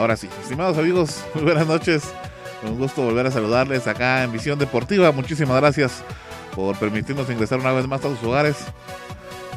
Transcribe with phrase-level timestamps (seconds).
[0.00, 2.04] Ahora sí, estimados amigos, muy buenas noches.
[2.62, 5.12] Un gusto volver a saludarles acá en Visión Deportiva.
[5.12, 6.02] Muchísimas gracias
[6.56, 8.56] por permitirnos ingresar una vez más a sus hogares.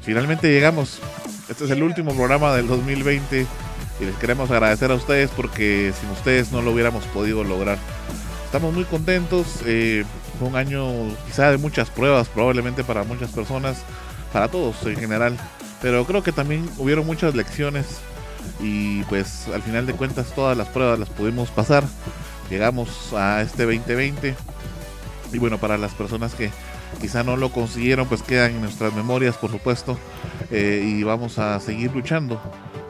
[0.02, 1.00] Finalmente llegamos.
[1.48, 3.48] Este es el último programa del 2020
[4.02, 7.78] y les queremos agradecer a ustedes porque sin ustedes no lo hubiéramos podido lograr.
[8.44, 9.62] Estamos muy contentos.
[9.66, 10.04] Eh,
[10.40, 10.86] fue un año
[11.26, 13.78] quizá de muchas pruebas, probablemente para muchas personas,
[14.34, 15.38] para todos en general.
[15.82, 18.02] Pero creo que también hubieron muchas lecciones
[18.60, 21.84] y pues al final de cuentas todas las pruebas las pudimos pasar.
[22.50, 24.36] Llegamos a este 2020
[25.34, 26.52] y bueno, para las personas que
[27.02, 29.98] quizá no lo consiguieron, pues quedan en nuestras memorias, por supuesto,
[30.52, 32.40] eh, y vamos a seguir luchando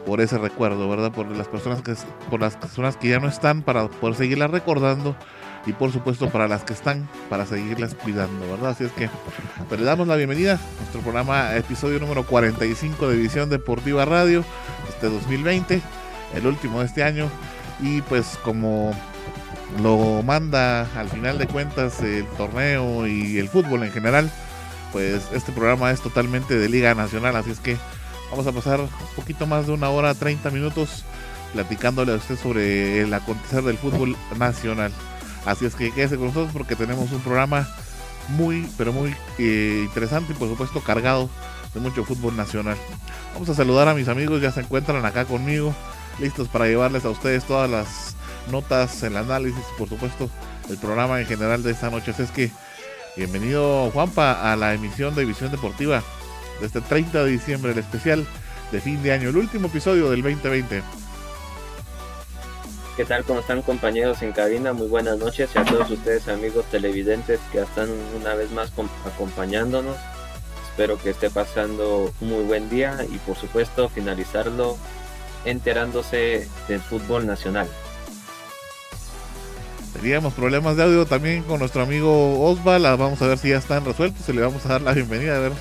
[0.04, 1.12] por ese recuerdo, ¿verdad?
[1.12, 1.94] Por las personas que
[2.30, 5.16] por las personas que ya no están para poder seguirlas recordando
[5.66, 8.70] y por supuesto para las que están para seguirlas cuidando, ¿verdad?
[8.70, 9.08] Así es que
[9.68, 14.44] pues, le damos la bienvenida a nuestro programa episodio número 45 de Visión Deportiva Radio
[15.04, 15.82] este 2020,
[16.34, 17.28] el último de este año
[17.80, 18.94] y pues como
[19.82, 24.30] lo manda al final de cuentas el torneo y el fútbol en general,
[24.92, 27.76] pues este programa es totalmente de Liga Nacional, así es que
[28.30, 31.04] vamos a pasar un poquito más de una hora, 30 minutos
[31.52, 34.90] platicándole a usted sobre el acontecer del fútbol nacional.
[35.44, 37.68] Así es que quédese con nosotros porque tenemos un programa
[38.28, 41.28] muy, pero muy eh, interesante y por supuesto cargado
[41.74, 42.76] de mucho fútbol nacional.
[43.34, 45.74] Vamos a saludar a mis amigos, ya se encuentran acá conmigo,
[46.20, 48.16] listos para llevarles a ustedes todas las
[48.50, 50.30] notas, el análisis, por supuesto,
[50.70, 52.12] el programa en general de esta noche.
[52.12, 52.50] Así es que
[53.16, 56.02] bienvenido Juanpa a la emisión de Visión Deportiva
[56.60, 58.26] de este 30 de diciembre, el especial
[58.70, 60.82] de fin de año, el último episodio del 2020.
[62.96, 63.24] ¿Qué tal?
[63.24, 64.72] ¿Cómo están compañeros en cabina?
[64.72, 68.70] Muy buenas noches y a todos ustedes amigos televidentes que están una vez más
[69.04, 69.96] acompañándonos.
[70.74, 74.76] Espero que esté pasando un muy buen día y por supuesto finalizarlo
[75.44, 77.68] enterándose del fútbol nacional.
[79.92, 82.82] Teníamos problemas de audio también con nuestro amigo Osval.
[82.82, 84.26] Vamos a ver si ya están resueltos.
[84.26, 85.52] Se le vamos a dar la bienvenida a ver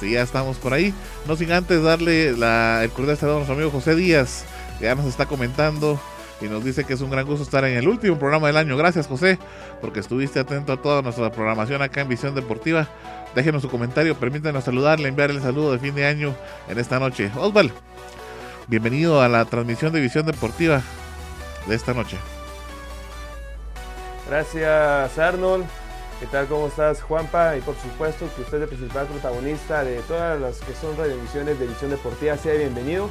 [0.00, 0.94] si ya estamos por ahí.
[1.28, 4.44] No sin antes darle el cordial saludo a nuestro amigo José Díaz,
[4.78, 6.00] que ya nos está comentando
[6.42, 8.76] y nos dice que es un gran gusto estar en el último programa del año.
[8.76, 9.38] Gracias José,
[9.80, 12.88] porque estuviste atento a toda nuestra programación acá en Visión Deportiva.
[13.34, 16.34] Déjenos su comentario, permítanos saludarle, enviarle el saludo de fin de año
[16.68, 17.30] en esta noche.
[17.36, 17.72] Osval,
[18.66, 20.82] bienvenido a la transmisión de Visión Deportiva
[21.66, 22.18] de esta noche.
[24.28, 25.64] Gracias Arnold.
[26.20, 26.46] ¿Qué tal?
[26.46, 27.56] ¿Cómo estás, Juanpa?
[27.56, 31.58] Y por supuesto que usted es el principal protagonista de todas las que son radioemisiones
[31.58, 32.36] de Visión Deportiva.
[32.36, 33.10] Sea bienvenido.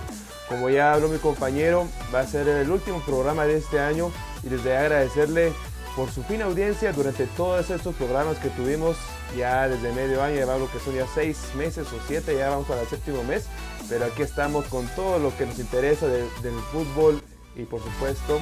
[0.52, 4.12] Como ya habló mi compañero, va a ser el último programa de este año
[4.44, 5.54] y desde agradecerle
[5.96, 8.98] por su fina audiencia durante todos estos programas que tuvimos
[9.38, 12.68] ya desde medio año, ya lo que son ya seis meses o siete, ya vamos
[12.68, 13.46] para el séptimo mes,
[13.88, 17.22] pero aquí estamos con todo lo que nos interesa del fútbol
[17.56, 18.42] y por supuesto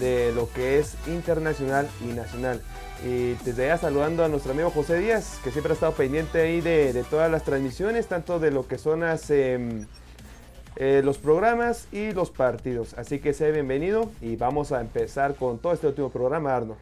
[0.00, 2.62] de lo que es internacional y nacional.
[3.06, 6.60] Y desde ya saludando a nuestro amigo José Díaz, que siempre ha estado pendiente ahí
[6.60, 9.30] de, todas las transmisiones, tanto de lo que son las...
[9.30, 9.86] Em,
[10.76, 12.94] eh, los programas y los partidos.
[12.94, 16.76] Así que sea bienvenido y vamos a empezar con todo este último programa, Arno.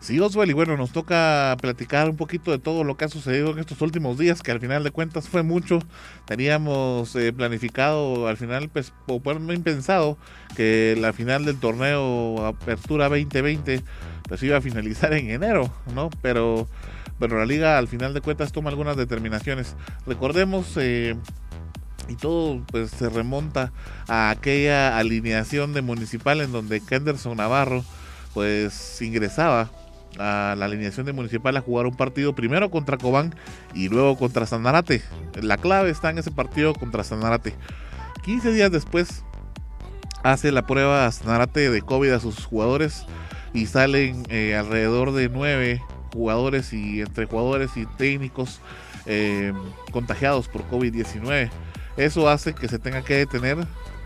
[0.00, 3.50] Sí, Oswald, y bueno, nos toca platicar un poquito de todo lo que ha sucedido
[3.50, 5.80] en estos últimos días, que al final de cuentas fue mucho.
[6.24, 10.16] Teníamos eh, planificado, al final, pues, o bien pensado,
[10.56, 13.82] que la final del torneo Apertura 2020
[14.28, 16.10] pues iba a finalizar en enero, ¿no?
[16.22, 16.68] Pero
[17.18, 19.76] bueno, la liga al final de cuentas toma algunas determinaciones.
[20.06, 21.16] Recordemos, eh,
[22.08, 23.72] y todo pues se remonta
[24.08, 27.84] a aquella alineación de municipal en donde Kenderson Navarro
[28.34, 29.70] pues ingresaba
[30.18, 33.34] a la alineación de municipal a jugar un partido primero contra Cobán
[33.74, 35.02] y luego contra Sanarate.
[35.40, 37.54] La clave está en ese partido contra Sanarate.
[38.24, 39.24] 15 días después
[40.22, 43.06] hace la prueba Sanarate de COVID a sus jugadores
[43.52, 45.82] y salen eh, alrededor de 9
[46.12, 48.60] jugadores y entre jugadores y técnicos
[49.06, 49.52] eh,
[49.90, 51.50] contagiados por COVID-19.
[51.96, 53.58] Eso hace que se tenga que detener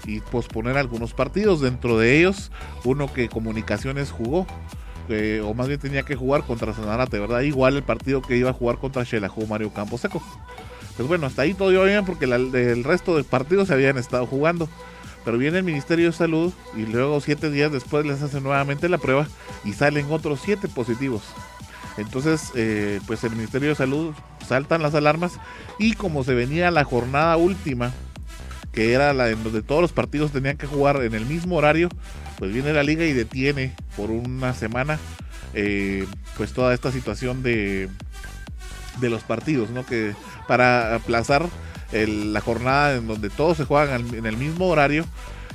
[0.05, 2.51] y posponer algunos partidos, dentro de ellos
[2.85, 4.47] uno que Comunicaciones jugó,
[5.45, 7.43] o más bien tenía que jugar contra Sanarate, ¿verdad?
[7.43, 10.23] Igual el partido que iba a jugar contra jugó Mario Camposeco.
[10.97, 14.27] Pues bueno, hasta ahí todo iba bien porque el resto de partidos se habían estado
[14.27, 14.69] jugando.
[15.25, 18.99] Pero viene el Ministerio de Salud y luego siete días después les hacen nuevamente la
[18.99, 19.29] prueba
[19.65, 21.23] y salen otros siete positivos.
[21.99, 24.15] Entonces, eh, pues el Ministerio de Salud
[24.47, 25.33] saltan las alarmas
[25.79, 27.93] y como se venía la jornada última,
[28.73, 31.89] que era la en donde todos los partidos tenían que jugar en el mismo horario,
[32.39, 34.99] pues viene la liga y detiene por una semana
[35.55, 36.07] eh,
[36.37, 37.91] pues toda esta situación de,
[39.01, 39.85] de los partidos, ¿no?
[39.85, 40.15] Que
[40.49, 41.47] para aplazar
[41.93, 45.05] la jornada en donde todos se juegan en el mismo horario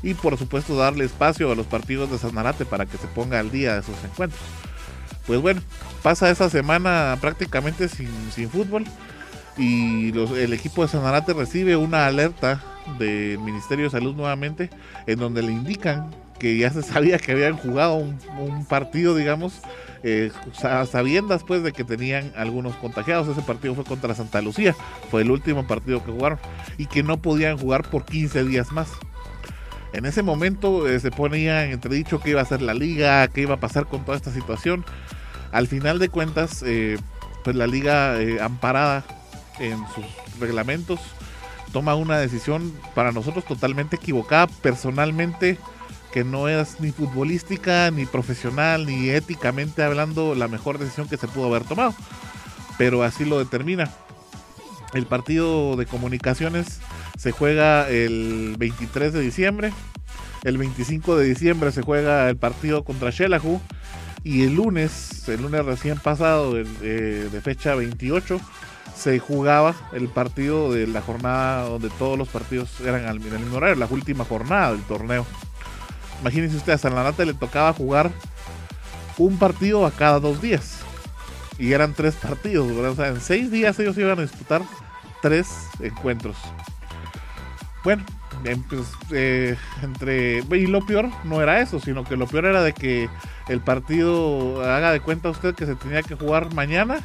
[0.03, 3.49] y por supuesto darle espacio a los partidos de Sanarate para que se ponga al
[3.49, 4.39] día de esos encuentros.
[5.27, 5.61] Pues bueno,
[6.01, 8.85] pasa esa semana prácticamente sin, sin fútbol
[9.57, 12.63] y el equipo de Sanarate recibe una alerta
[12.97, 14.69] del Ministerio de Salud nuevamente
[15.05, 19.61] en donde le indican que ya se sabía que habían jugado un, un partido, digamos,
[20.03, 20.31] eh,
[20.89, 23.27] sabiendas pues de que tenían algunos contagiados.
[23.27, 24.75] Ese partido fue contra Santa Lucía,
[25.09, 26.39] fue el último partido que jugaron
[26.77, 28.89] y que no podían jugar por 15 días más.
[29.97, 33.41] En ese momento eh, se ponía en entredicho qué iba a hacer la liga, qué
[33.41, 34.85] iba a pasar con toda esta situación.
[35.51, 36.99] Al final de cuentas, eh,
[37.43, 39.03] pues la liga eh, amparada
[39.57, 40.05] en sus
[40.39, 40.99] reglamentos
[41.73, 44.45] toma una decisión para nosotros totalmente equivocada.
[44.45, 45.57] Personalmente,
[46.13, 51.27] que no es ni futbolística, ni profesional, ni éticamente hablando la mejor decisión que se
[51.27, 51.95] pudo haber tomado.
[52.77, 53.91] Pero así lo determina.
[54.93, 56.79] El partido de comunicaciones
[57.17, 59.73] se juega el 23 de diciembre.
[60.43, 63.61] El 25 de diciembre se juega el partido contra Shelahu.
[64.23, 68.39] Y el lunes, el lunes recién pasado, de fecha 28,
[68.95, 73.75] se jugaba el partido de la jornada donde todos los partidos eran al mismo horario,
[73.75, 75.25] la última jornada del torneo.
[76.21, 78.11] Imagínense usted, a San Lanate le tocaba jugar
[79.17, 80.79] un partido a cada dos días.
[81.59, 84.61] Y eran tres partidos, O sea, en seis días ellos iban a disputar
[85.21, 85.47] tres
[85.79, 86.37] encuentros.
[87.83, 88.03] Bueno,
[88.69, 90.43] pues, eh, entre.
[90.51, 93.09] Y lo peor no era eso, sino que lo peor era de que
[93.47, 96.99] el partido, haga de cuenta usted que se tenía que jugar mañana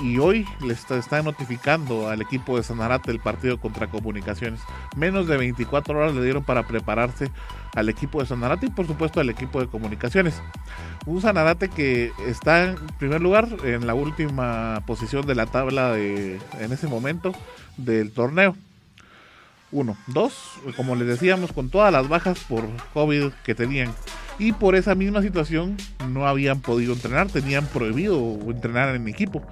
[0.00, 4.60] y hoy le está, notificando al equipo de Sanarate el partido contra Comunicaciones.
[4.96, 7.30] Menos de 24 horas le dieron para prepararse
[7.74, 10.40] al equipo de Sanarate y por supuesto al equipo de Comunicaciones.
[11.06, 16.40] Un Sanarate que está en primer lugar en la última posición de la tabla de,
[16.60, 17.32] en ese momento
[17.76, 18.56] del torneo.
[19.70, 19.96] Uno.
[20.06, 22.64] Dos, como les decíamos, con todas las bajas por
[22.94, 23.92] COVID que tenían.
[24.38, 25.76] Y por esa misma situación
[26.08, 29.42] no habían podido entrenar, tenían prohibido entrenar en equipo.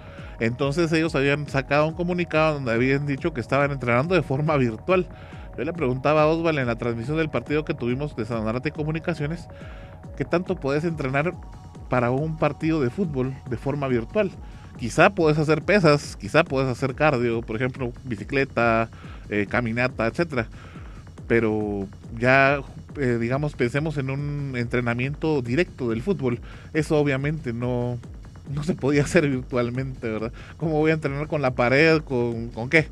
[0.40, 5.06] Entonces ellos habían sacado un comunicado donde habían dicho que estaban entrenando de forma virtual.
[5.56, 9.48] Yo le preguntaba a Osval en la transmisión del partido que tuvimos de Sanarate Comunicaciones,
[10.16, 11.34] ¿qué tanto puedes entrenar
[11.88, 14.30] para un partido de fútbol de forma virtual?
[14.78, 18.90] Quizá puedes hacer pesas, quizá puedes hacer cardio, por ejemplo, bicicleta,
[19.30, 20.48] eh, caminata, etcétera.
[21.26, 22.60] Pero ya,
[22.98, 26.40] eh, digamos, pensemos en un entrenamiento directo del fútbol.
[26.74, 27.98] Eso obviamente no,
[28.52, 30.32] no se podía hacer virtualmente, ¿verdad?
[30.56, 32.00] ¿Cómo voy a entrenar con la pared?
[32.00, 32.88] ¿Con, con qué?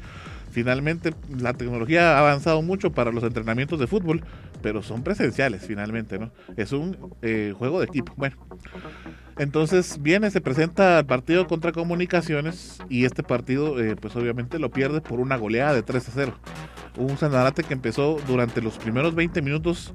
[0.50, 4.22] Finalmente, la tecnología ha avanzado mucho para los entrenamientos de fútbol,
[4.64, 6.33] pero son presenciales finalmente, ¿no?
[6.56, 8.14] Es un eh, juego de equipo.
[8.16, 8.35] Bueno,
[9.37, 14.71] entonces viene, se presenta el partido contra Comunicaciones y este partido, eh, pues obviamente lo
[14.71, 16.35] pierde por una goleada de 3 a 0.
[16.97, 19.92] Un Sanarate que empezó durante los primeros 20 minutos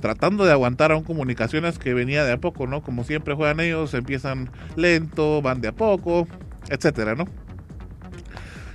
[0.00, 2.80] tratando de aguantar a un comunicaciones que venía de a poco, ¿no?
[2.80, 6.28] Como siempre juegan ellos, empiezan lento, van de a poco,
[6.68, 7.24] etcétera, ¿no?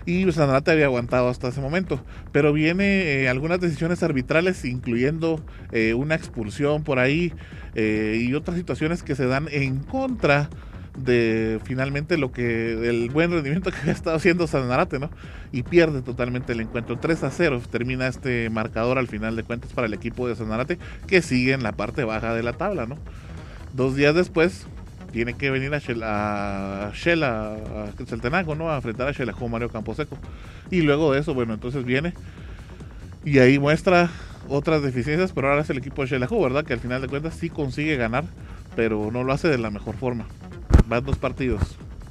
[0.07, 2.01] Y Sanarate había aguantado hasta ese momento.
[2.31, 7.33] Pero viene eh, algunas decisiones arbitrales, incluyendo eh, una expulsión por ahí
[7.75, 10.49] eh, y otras situaciones que se dan en contra
[10.97, 15.09] de finalmente lo que el buen rendimiento que había estado haciendo Sanarate, ¿no?
[15.51, 16.97] Y pierde totalmente el encuentro.
[16.97, 20.79] 3 a 0 termina este marcador al final de cuentas para el equipo de Sanarate
[21.05, 22.97] que sigue en la parte baja de la tabla, ¿no?
[23.73, 24.67] Dos días después
[25.11, 28.71] tiene que venir a Shela, a, Shela, a ¿no?
[28.71, 30.17] A enfrentar a Shela con Mario Camposeco.
[30.71, 32.13] Y luego de eso, bueno, entonces viene
[33.25, 34.09] y ahí muestra
[34.47, 36.63] otras deficiencias, pero ahora es el equipo de Shelahu, ¿verdad?
[36.63, 38.23] Que al final de cuentas sí consigue ganar,
[38.75, 40.25] pero no lo hace de la mejor forma
[40.87, 41.61] van dos partidos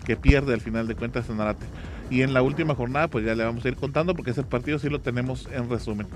[0.04, 1.66] que pierde al final de cuentas Sanarate.
[2.10, 4.78] Y en la última jornada, pues ya le vamos a ir contando porque ese partido
[4.78, 6.06] sí lo tenemos en resumen.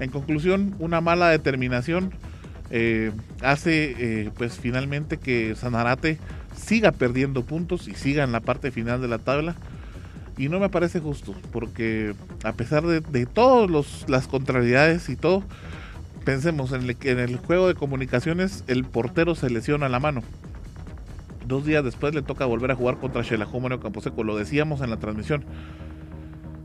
[0.00, 2.12] En conclusión, una mala determinación
[2.70, 6.18] eh, hace eh, pues finalmente que Sanarate
[6.56, 9.56] siga perdiendo puntos y siga en la parte final de la tabla.
[10.36, 15.42] Y no me parece justo, porque a pesar de, de todas las contrariedades y todo,
[16.24, 20.22] pensemos en el, en el juego de comunicaciones, el portero se lesiona la mano.
[21.46, 24.22] Dos días después le toca volver a jugar contra Xelajómeno Camposeco.
[24.22, 25.44] Lo decíamos en la transmisión.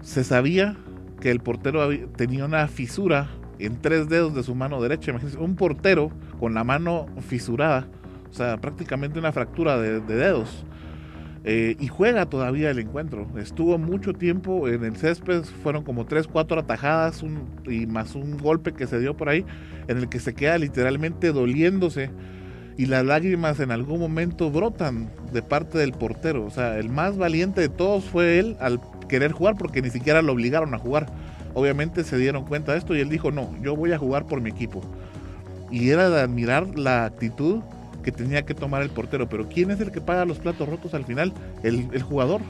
[0.02, 0.76] Se sabía
[1.22, 3.30] que el portero tenía una fisura
[3.66, 5.12] en tres dedos de su mano derecha.
[5.12, 7.88] Imagínense, un portero con la mano fisurada,
[8.30, 10.66] o sea, prácticamente una fractura de, dedos.
[11.46, 13.28] Eh, y juega todavía el encuentro.
[13.38, 17.24] Estuvo mucho tiempo en el césped, fueron como tres, cuatro atajadas
[17.66, 19.46] y más un golpe que se dio por ahí,
[19.88, 22.12] en el que se queda literalmente doliéndose
[22.78, 26.46] y las lágrimas en algún momento brotan de parte del portero.
[26.46, 30.22] O sea, el más valiente de todos fue él al querer jugar porque ni siquiera
[30.22, 31.08] lo obligaron a jugar.
[31.54, 34.42] Obviamente se dieron cuenta de esto y él dijo, no, yo voy a jugar por
[34.42, 34.82] mi equipo.
[35.72, 37.62] Y era de admirar la actitud
[38.04, 39.28] que tenía que tomar el portero.
[39.28, 41.34] Pero ¿quién es el que paga los platos rotos al final?
[41.64, 42.42] El, jugador.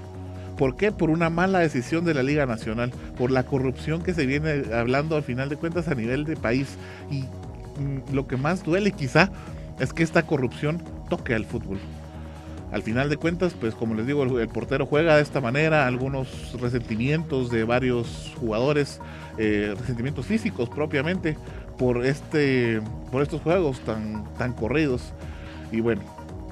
[0.58, 0.92] ¿Por qué?
[0.92, 5.16] Por una mala decisión de la Liga Nacional, por la corrupción que se viene hablando
[5.16, 6.78] al final de cuentas a nivel de país.
[7.10, 9.32] Y mm, lo que más duele quizá
[9.80, 11.80] es que esta corrupción toque al fútbol.
[12.74, 16.60] Al final de cuentas, pues como les digo, el, portero juega de esta manera, algunos
[16.60, 19.00] resentimientos de varios jugadores,
[19.38, 21.38] eh, resentimientos físicos propiamente
[21.78, 25.14] por este, por estos juegos tan, tan corridos.
[25.72, 26.02] Y bueno,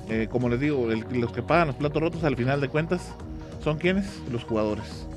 [0.10, 3.16] eh, como les digo, los que pagan los platos rotos al final de cuentas
[3.64, 5.08] son quienes, los jugadores.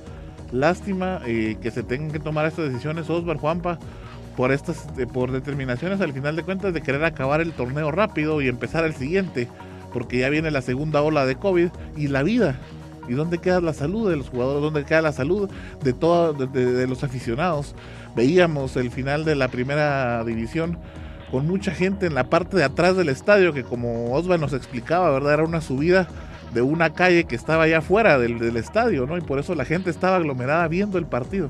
[0.53, 3.79] Lástima eh, que se tengan que tomar estas decisiones, Osvar Juanpa,
[4.39, 8.49] por estas por determinaciones al final de cuentas de querer acabar el torneo rápido y
[8.49, 9.49] empezar el siguiente,
[9.95, 12.59] porque ya viene la segunda ola de COVID y la vida.
[13.09, 14.61] ¿Y dónde queda la salud de los jugadores?
[14.61, 15.49] ¿Dónde queda la salud
[15.83, 17.77] de todos de, los aficionados?
[18.17, 20.79] Veíamos el final de la primera división
[21.31, 25.11] con mucha gente en la parte de atrás del estadio que como Osva nos explicaba,
[25.11, 25.35] ¿verdad?
[25.35, 26.09] Era una subida
[26.53, 29.17] de una calle que estaba allá afuera del, del estadio, ¿no?
[29.17, 31.49] Y por eso la gente estaba aglomerada viendo el partido.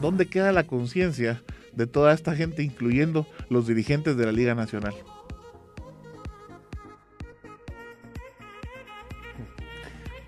[0.00, 1.42] ¿Dónde queda la conciencia
[1.74, 4.94] de toda esta gente, incluyendo los dirigentes de la Liga Nacional.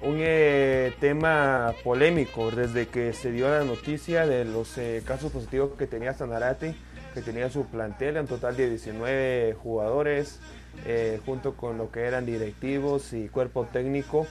[0.04, 5.70] Un eh, tema polémico desde que se dio la noticia de los eh, casos positivos
[5.78, 6.74] que tenía Sanarate,
[7.14, 10.40] que tenía su plantel en total de 19 jugadores,
[10.84, 14.26] eh, junto con lo que eran directivos y cuerpo técnico.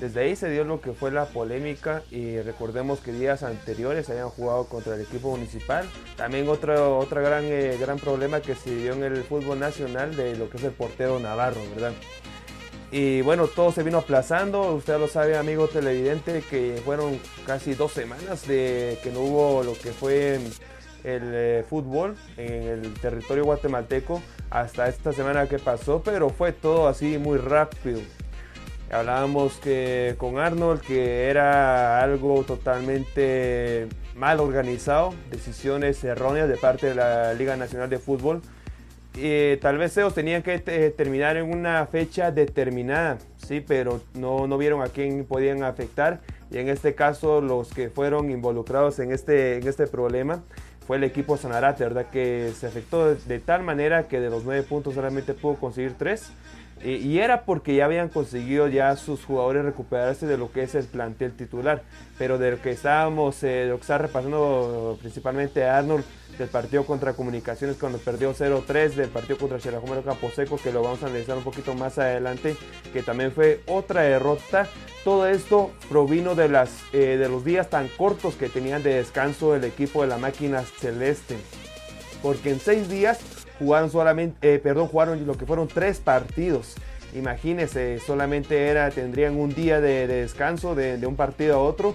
[0.00, 4.30] Desde ahí se dio lo que fue la polémica y recordemos que días anteriores habían
[4.30, 5.86] jugado contra el equipo municipal.
[6.16, 7.44] También otro, otro gran,
[7.78, 11.20] gran problema que se dio en el fútbol nacional de lo que es el portero
[11.20, 11.92] Navarro, ¿verdad?
[12.92, 14.74] Y bueno, todo se vino aplazando.
[14.74, 19.72] Usted lo sabe, amigo televidente, que fueron casi dos semanas de que no hubo lo
[19.72, 26.28] que fue el eh, fútbol en el territorio guatemalteco hasta esta semana que pasó, pero
[26.28, 28.00] fue todo así muy rápido.
[28.90, 36.94] Hablábamos que con Arnold que era algo totalmente mal organizado, decisiones erróneas de parte de
[36.94, 38.42] la Liga Nacional de Fútbol.
[39.14, 44.46] Y tal vez ellos tenían que eh, terminar en una fecha determinada, sí, pero no,
[44.46, 46.20] no vieron a quién podían afectar.
[46.50, 50.42] Y en este caso, los que fueron involucrados en este, en este problema
[50.86, 52.06] fue el equipo Sanarate, ¿verdad?
[52.10, 55.94] Que se afectó de, de tal manera que de los nueve puntos solamente pudo conseguir
[55.98, 56.32] tres
[56.84, 60.84] y era porque ya habían conseguido ya sus jugadores recuperarse de lo que es el
[60.84, 61.82] plantel titular.
[62.18, 66.04] Pero de lo que estábamos, eh, de lo que está repasando principalmente Arnold
[66.42, 71.02] del partido contra Comunicaciones cuando perdió 0-3, del partido contra Campo Camposeco, que lo vamos
[71.02, 72.56] a analizar un poquito más adelante,
[72.92, 74.66] que también fue otra derrota.
[75.04, 79.54] Todo esto provino de, las, eh, de los días tan cortos que tenían de descanso
[79.54, 81.36] el equipo de la máquina celeste.
[82.22, 83.20] Porque en seis días
[83.58, 86.74] jugaron solamente, eh, perdón, jugaron lo que fueron tres partidos.
[87.14, 91.94] Imagínense, solamente era, tendrían un día de, descanso de, un partido a otro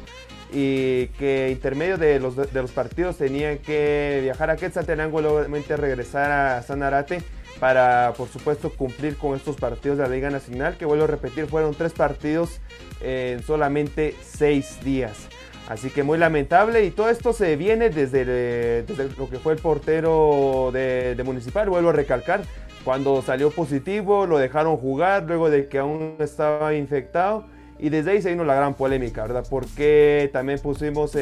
[0.51, 5.43] y que intermedio de los, de los partidos tenían que viajar a Quetzaltenango y luego
[5.77, 7.21] regresar a Sanarate
[7.59, 11.47] para, por supuesto, cumplir con estos partidos de la Liga Nacional, que vuelvo a repetir,
[11.47, 12.59] fueron tres partidos
[13.01, 15.27] en solamente seis días.
[15.67, 18.85] Así que muy lamentable y todo esto se viene desde,
[19.17, 22.41] lo que fue el portero de, Municipal, vuelvo a recalcar,
[22.85, 27.45] cuando salió positivo lo dejaron jugar luego de que aún estaba infectado
[27.79, 29.45] y desde ahí se vino la gran polémica, ¿verdad?
[29.49, 31.15] Porque también pusimos,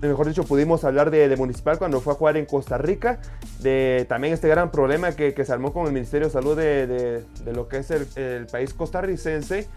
[0.00, 3.20] mejor dicho, pudimos hablar de, Municipal cuando fue a jugar en Costa Rica,
[3.60, 7.68] de también este gran problema que, se armó con el Ministerio de Salud de, lo
[7.68, 9.68] que es el, el país costarricense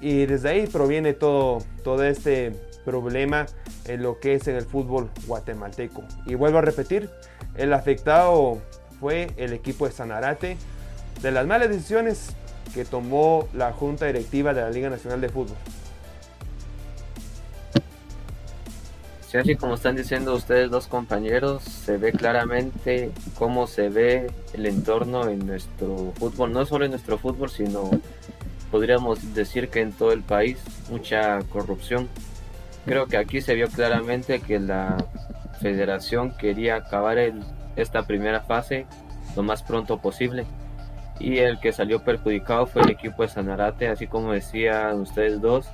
[0.00, 2.52] y desde ahí proviene todo, todo este
[2.84, 3.46] problema
[3.86, 6.02] en lo que es en el fútbol guatemalteco.
[6.26, 7.10] Y vuelvo a repetir,
[7.56, 8.58] el afectado
[8.98, 10.56] fue el equipo de Sanarate
[11.22, 12.34] de las malas decisiones
[12.74, 15.56] que tomó la Junta Directiva de la Liga Nacional de Fútbol.
[19.30, 24.66] Sí, así como están diciendo ustedes dos compañeros, se ve claramente cómo se ve el
[24.66, 27.90] entorno en nuestro fútbol, no solo en nuestro fútbol, sino
[28.72, 30.58] podríamos decir que en todo el país,
[30.90, 32.08] mucha corrupción.
[32.86, 34.96] Creo que aquí se vio claramente que la
[35.60, 37.18] federación quería acabar
[37.76, 38.86] esta primera fase
[39.36, 40.44] lo más pronto posible.
[41.20, 45.68] Y el que salió perjudicado fue el equipo de Sanarate, así como decían ustedes dos,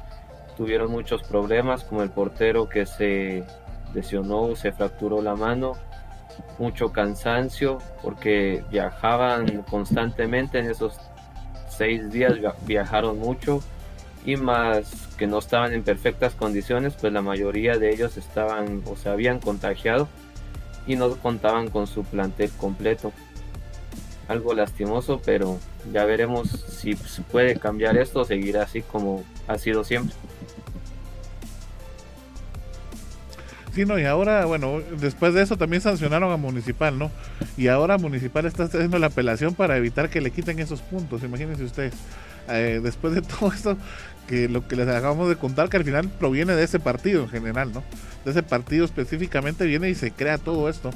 [0.56, 3.44] tuvieron muchos problemas, como el portero que se
[3.94, 5.72] lesionó, se fracturó la mano,
[6.58, 10.98] mucho cansancio, porque viajaban constantemente en esos
[11.68, 12.34] seis días,
[12.66, 13.60] viajaron mucho
[14.24, 18.96] y más que no estaban en perfectas condiciones, pues la mayoría de ellos estaban o
[18.96, 20.08] se habían contagiado
[20.86, 23.12] y no contaban con su plantel completo.
[24.28, 25.58] Algo lastimoso, pero
[25.92, 26.96] ya veremos si
[27.30, 30.14] puede cambiar esto o seguir así como ha sido siempre.
[33.76, 37.10] Sí, no, y ahora, bueno, después de eso también sancionaron a Municipal, ¿no?
[37.58, 41.62] Y ahora Municipal está haciendo la apelación para evitar que le quiten esos puntos, imagínense
[41.62, 41.92] ustedes.
[42.48, 43.76] Eh, después de todo esto,
[44.26, 47.28] que lo que les acabamos de contar, que al final proviene de ese partido en
[47.28, 47.82] general, ¿no?
[48.24, 50.90] De ese partido específicamente viene y se crea todo esto.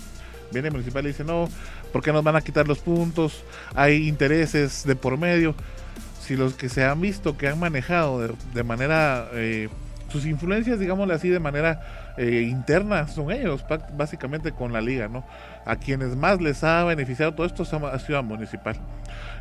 [0.52, 1.49] Viene Municipal y dice, no,
[1.92, 3.45] ¿por qué nos van a quitar los puntos?
[3.75, 5.54] Hay intereses de por medio.
[6.21, 9.69] Si los que se han visto que han manejado de, manera, eh,
[10.11, 13.64] sus influencias, digámosle así, de manera eh, interna, son ellos,
[13.97, 15.25] básicamente con la liga, ¿no?
[15.64, 18.76] A quienes más les ha beneficiado todo esto ha a Municipal.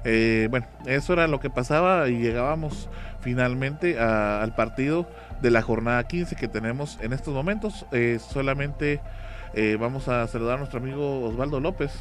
[0.04, 2.89] Eh, bueno, eso era lo que pasaba y llegábamos
[3.22, 5.08] finalmente al partido
[5.42, 7.86] de la jornada 15 que tenemos en estos momentos.
[7.92, 9.01] Eh, solamente
[9.53, 11.91] eh, vamos a saludar a nuestro amigo Osvaldo López,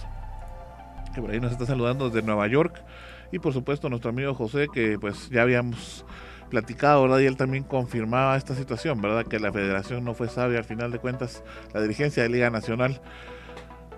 [1.14, 2.82] que por ahí nos está saludando desde Nueva York.
[3.30, 6.04] Y por supuesto nuestro amigo José, que pues ya habíamos
[6.48, 7.18] platicado, ¿verdad?
[7.20, 9.26] Y él también confirmaba esta situación, ¿verdad?
[9.26, 11.42] Que la federación no fue sabia al final de cuentas,
[11.74, 13.00] la dirigencia de Liga Nacional.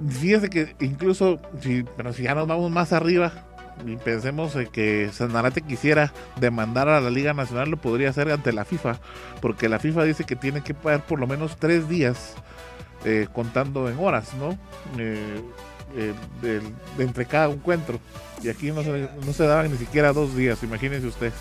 [0.09, 3.33] Fíjense que incluso, si, pero si ya nos vamos más arriba,
[3.87, 8.65] y pensemos que Sanarate quisiera demandar a la Liga Nacional, lo podría hacer ante la
[8.65, 8.99] FIFA,
[9.41, 12.35] porque la FIFA dice que tiene que pagar por lo menos tres días
[13.05, 14.59] eh, contando en horas, ¿no?
[14.99, 15.41] Eh,
[15.97, 16.63] eh, de,
[17.03, 17.99] entre cada encuentro.
[18.43, 18.83] Y aquí no
[19.33, 21.35] se, daban ni siquiera dos días, imagínense ustedes.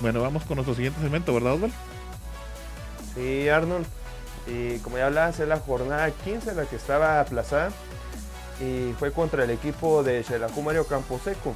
[0.00, 1.72] Bueno, vamos con nuestro siguiente segmento, ¿verdad, Osval?
[3.14, 3.86] Sí, Arnold.
[4.46, 7.70] Y como ya hablabas, es la jornada 15 la que estaba aplazada
[8.60, 11.54] y fue contra el equipo de Xelajú Mario Camposeco.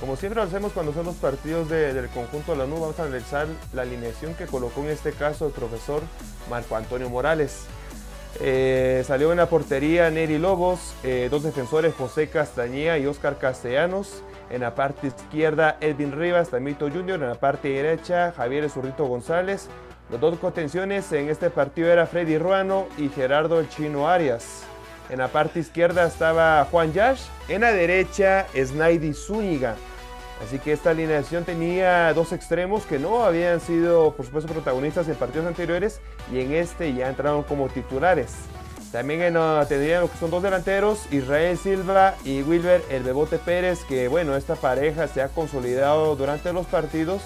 [0.00, 3.04] Como siempre lo hacemos cuando son los partidos del conjunto de la NU, vamos a
[3.04, 6.02] analizar la alineación que colocó en este caso el profesor
[6.50, 7.64] Marco Antonio Morales.
[8.40, 14.22] Eh, salió en la portería Neri Lobos, eh, dos defensores José Castañeda y Oscar Castellanos.
[14.50, 17.22] En la parte izquierda Edwin Rivas, Tamito Junior.
[17.22, 19.68] En la parte derecha Javier Zurrito González.
[20.10, 24.64] Los dos contenciones en este partido era Freddy Ruano y Gerardo Chino Arias.
[25.10, 27.22] En la parte izquierda estaba Juan Yash.
[27.48, 29.76] En la derecha, Snaidy Zúñiga.
[30.42, 35.14] Así que esta alineación tenía dos extremos que no habían sido, por supuesto, protagonistas en
[35.14, 36.00] partidos anteriores
[36.32, 38.34] y en este ya entraron como titulares.
[38.90, 39.34] También en,
[39.66, 44.36] tendrían lo que son dos delanteros, Israel Silva y Wilber El Bebote Pérez, que bueno,
[44.36, 47.22] esta pareja se ha consolidado durante los partidos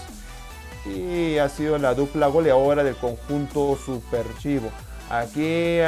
[0.87, 4.25] y ha sido la dupla goleadora del conjunto Super
[5.11, 5.79] Aquí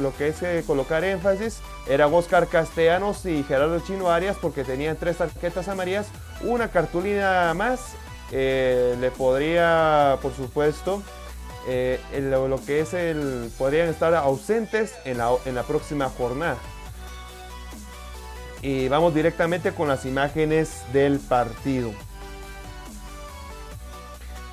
[0.00, 4.96] lo que es eh, colocar énfasis era Oscar Castellanos y Gerardo Chino Arias porque tenían
[4.96, 6.06] tres tarjetas amarillas,
[6.42, 7.94] una cartulina más.
[8.30, 11.02] Eh, le podría, por supuesto,
[11.68, 13.50] eh, lo que es el.
[13.58, 16.56] podrían estar ausentes en la próxima jornada.
[18.62, 21.92] Y vamos directamente con las imágenes del partido.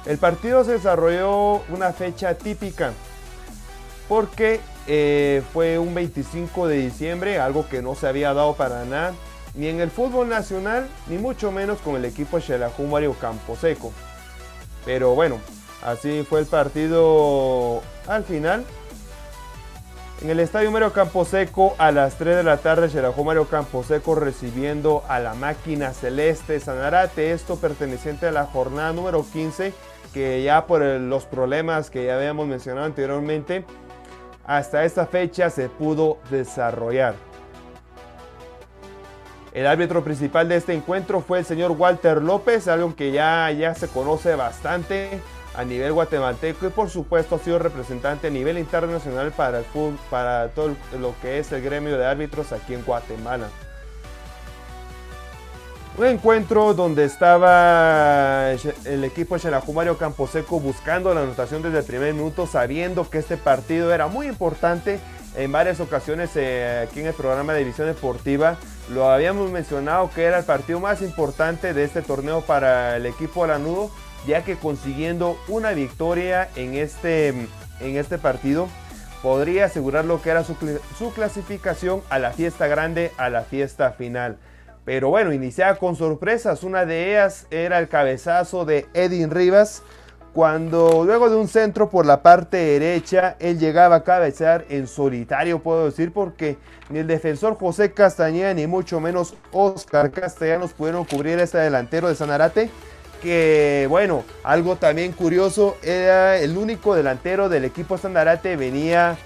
[0.06, 2.92] El partido se desarrolló una fecha típica
[4.10, 9.14] porque eh, fue un 25 de diciembre, algo que no se había dado para nada,
[9.54, 13.94] ni en el fútbol nacional, ni mucho menos con el equipo Xelajú Mario Camposeco.
[14.84, 15.38] Pero bueno,
[15.84, 18.66] así fue el partido al final.
[20.22, 25.04] En el estadio Mario Camposeco a las 3 de la tarde, Xelajú Mario Camposeco recibiendo
[25.08, 29.72] a la máquina celeste Sanarate, esto perteneciente a la jornada número 15,
[30.14, 33.66] que ya por los problemas que ya habíamos mencionado anteriormente,
[34.50, 37.14] hasta esta fecha se pudo desarrollar.
[39.54, 43.76] El árbitro principal de este encuentro fue el señor Walter López, algo que ya, ya
[43.76, 45.22] se conoce bastante
[45.56, 49.66] a nivel guatemalteco y por supuesto ha sido representante a nivel internacional para, el
[50.10, 53.50] para todo lo que es el gremio de árbitros aquí en Guatemala.
[55.98, 62.14] Un encuentro donde estaba el equipo de Xelajumario Camposeco buscando la anotación desde el primer
[62.14, 65.00] minuto, sabiendo que este partido era muy importante.
[65.36, 68.58] En varias ocasiones eh, aquí en el programa de División Deportiva
[68.94, 73.44] lo habíamos mencionado que era el partido más importante de este torneo para el equipo
[73.44, 73.92] Alanudo,
[74.26, 77.48] ya que consiguiendo una victoria en este, en
[77.98, 78.68] este partido
[79.22, 84.38] podría asegurar lo que era su clasificación a la fiesta grande, a la fiesta final.
[84.90, 86.64] Pero bueno, iniciaba con sorpresas.
[86.64, 89.84] Una de ellas era el cabezazo de Edin Rivas.
[90.34, 95.60] Cuando luego de un centro por la parte derecha, él llegaba a cabezar en solitario,
[95.60, 96.58] puedo decir, porque
[96.90, 102.16] ni el defensor José Castañeda, ni mucho menos Oscar Castellanos pudieron cubrir este delantero de
[102.16, 102.72] Sanarate.
[103.22, 109.20] Que bueno, algo también curioso, era el único delantero del equipo Sanarate, venía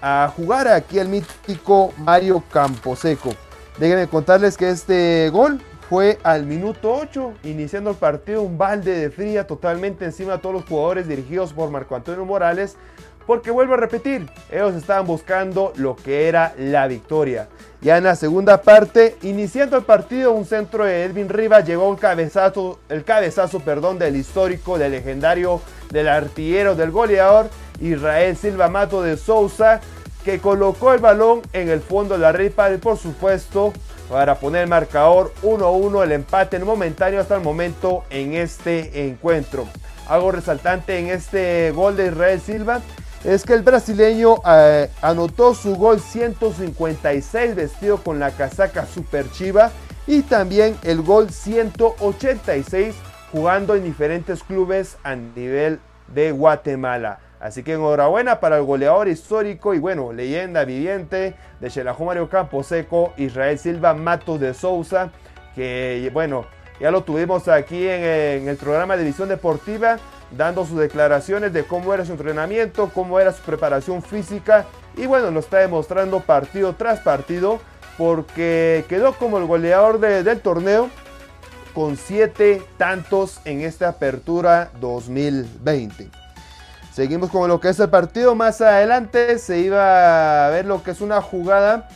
[0.00, 3.34] a jugar aquí el mítico Mario Camposeco.
[3.78, 9.10] Déjenme contarles que este gol fue al minuto 8, iniciando el partido, un balde de
[9.10, 12.76] fría totalmente encima de todos los jugadores dirigidos por Marco Antonio Morales,
[13.26, 17.48] porque vuelvo a repetir, ellos estaban buscando lo que era la victoria.
[17.80, 21.96] Ya en la segunda parte, iniciando el partido, un centro de Edwin Rivas llegó un
[21.96, 27.48] cabezazo, el cabezazo, perdón, del histórico, del legendario, del artillero, del goleador
[27.80, 29.80] Israel Silva Mato de Sousa,
[30.24, 33.72] que colocó el balón en el fondo de la red y por supuesto
[34.08, 39.66] para poner el marcador 1-1 el empate momentáneo hasta el momento en este encuentro.
[40.08, 42.80] Algo resaltante en este gol de Israel Silva
[43.24, 49.70] es que el brasileño eh, anotó su gol 156 vestido con la casaca super chiva
[50.06, 52.94] y también el gol 186
[53.30, 55.80] jugando en diferentes clubes a nivel
[56.12, 57.20] de Guatemala.
[57.42, 63.12] Así que enhorabuena para el goleador histórico y bueno, leyenda viviente de Xelajú Mario Camposeco,
[63.16, 65.10] Israel Silva Matos de Sousa,
[65.56, 66.46] que bueno,
[66.78, 69.96] ya lo tuvimos aquí en, el programa de Visión Deportiva,
[70.30, 74.64] dando sus declaraciones de cómo era su entrenamiento, cómo era su preparación física
[74.96, 77.58] y bueno, lo está demostrando partido tras partido
[77.98, 80.90] porque quedó como el goleador del torneo
[81.74, 86.21] con siete tantos en esta apertura 2020.
[86.94, 88.34] Seguimos con lo que es el partido.
[88.34, 91.88] Más adelante se iba a ver lo que es una jugada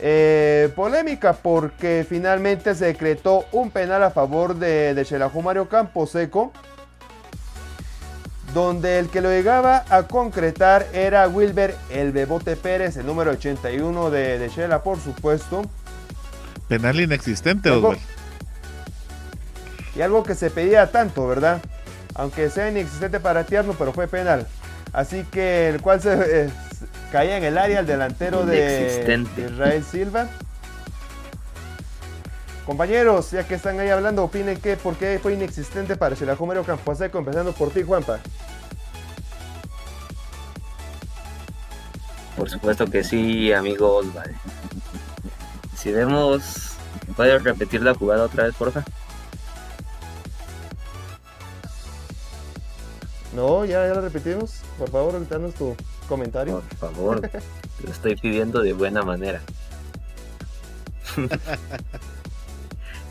[0.00, 6.52] eh, polémica porque finalmente se decretó un penal a favor de, de Mario Camposeco.
[8.52, 14.10] Donde el que lo llegaba a concretar era Wilber El Bebote Pérez, el número 81
[14.10, 15.62] de, de por supuesto.
[16.66, 17.70] Penal inexistente,
[19.94, 21.60] Y algo que se pedía tanto, ¿verdad?
[22.14, 24.46] Aunque sea inexistente para Tierno, pero fue penal.
[24.92, 26.50] Así que el cual se eh,
[27.12, 30.28] caía en el área el delantero de, Israel Silva.
[32.66, 37.18] Compañeros, ya que están ahí hablando, opinen que por qué fue inexistente para Campo Camposeco,
[37.18, 38.20] empezando por ti, Juanpa.
[42.36, 44.06] Por supuesto que sí, amigos.
[45.76, 46.72] Si vemos,
[47.16, 48.84] ¿puedes repetir la jugada otra vez, porfa?
[53.34, 54.62] No, ya, ya lo repetimos.
[54.78, 55.76] Por favor, danos tu
[56.08, 56.62] comentario.
[56.80, 57.30] Por favor,
[57.84, 59.40] lo estoy pidiendo de buena manera.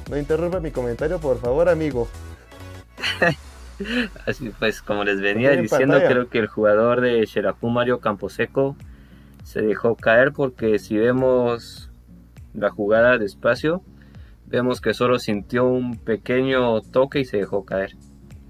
[0.09, 2.07] no interrumpa mi comentario, por favor, amigo.
[4.25, 8.75] Así pues, como les venía diciendo, creo que el jugador de Xerajú Mario Camposeco
[9.43, 11.89] se dejó caer porque si vemos
[12.53, 13.81] la jugada despacio,
[14.47, 17.95] vemos que solo sintió un pequeño toque y se dejó caer.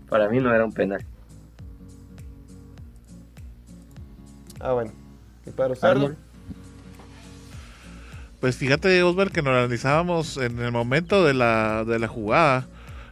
[0.10, 1.06] Para mí no era un penal.
[4.60, 4.92] Ah, bueno.
[5.46, 6.16] ¿Y para usarlo?
[8.40, 12.68] Pues fíjate, Osvaldo, que nos analizábamos en el momento de la, de la jugada.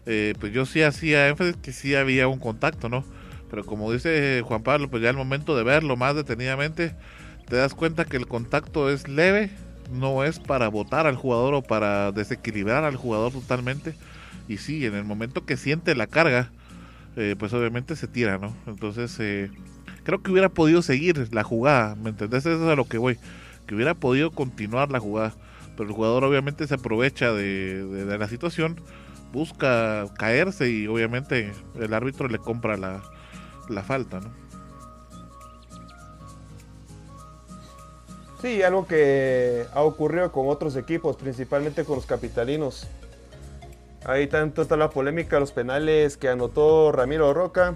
[0.05, 3.03] Eh, pues yo sí hacía énfasis que sí había un contacto, ¿no?
[3.49, 6.95] Pero como dice Juan Pablo, pues ya el momento de verlo más detenidamente,
[7.47, 9.51] te das cuenta que el contacto es leve,
[9.91, 13.95] no es para botar al jugador o para desequilibrar al jugador totalmente.
[14.47, 16.51] Y sí, en el momento que siente la carga,
[17.17, 18.55] eh, pues obviamente se tira, ¿no?
[18.65, 19.51] Entonces, eh,
[20.07, 22.45] creo que hubiera podido seguir la jugada, ¿me entendés?
[22.45, 23.19] Eso es a lo que voy,
[23.67, 25.33] que hubiera podido continuar la jugada,
[25.75, 28.79] pero el jugador obviamente se aprovecha de, la situación,
[29.33, 33.03] busca caerse y obviamente el árbitro le compra la,
[33.67, 34.31] la falta, ¿no?
[38.41, 42.87] Sí, algo que ha ocurrido con otros equipos, principalmente con los capitalinos.
[44.05, 47.75] Ahí tanto está la polémica, los penales que anotó Ramiro Roca,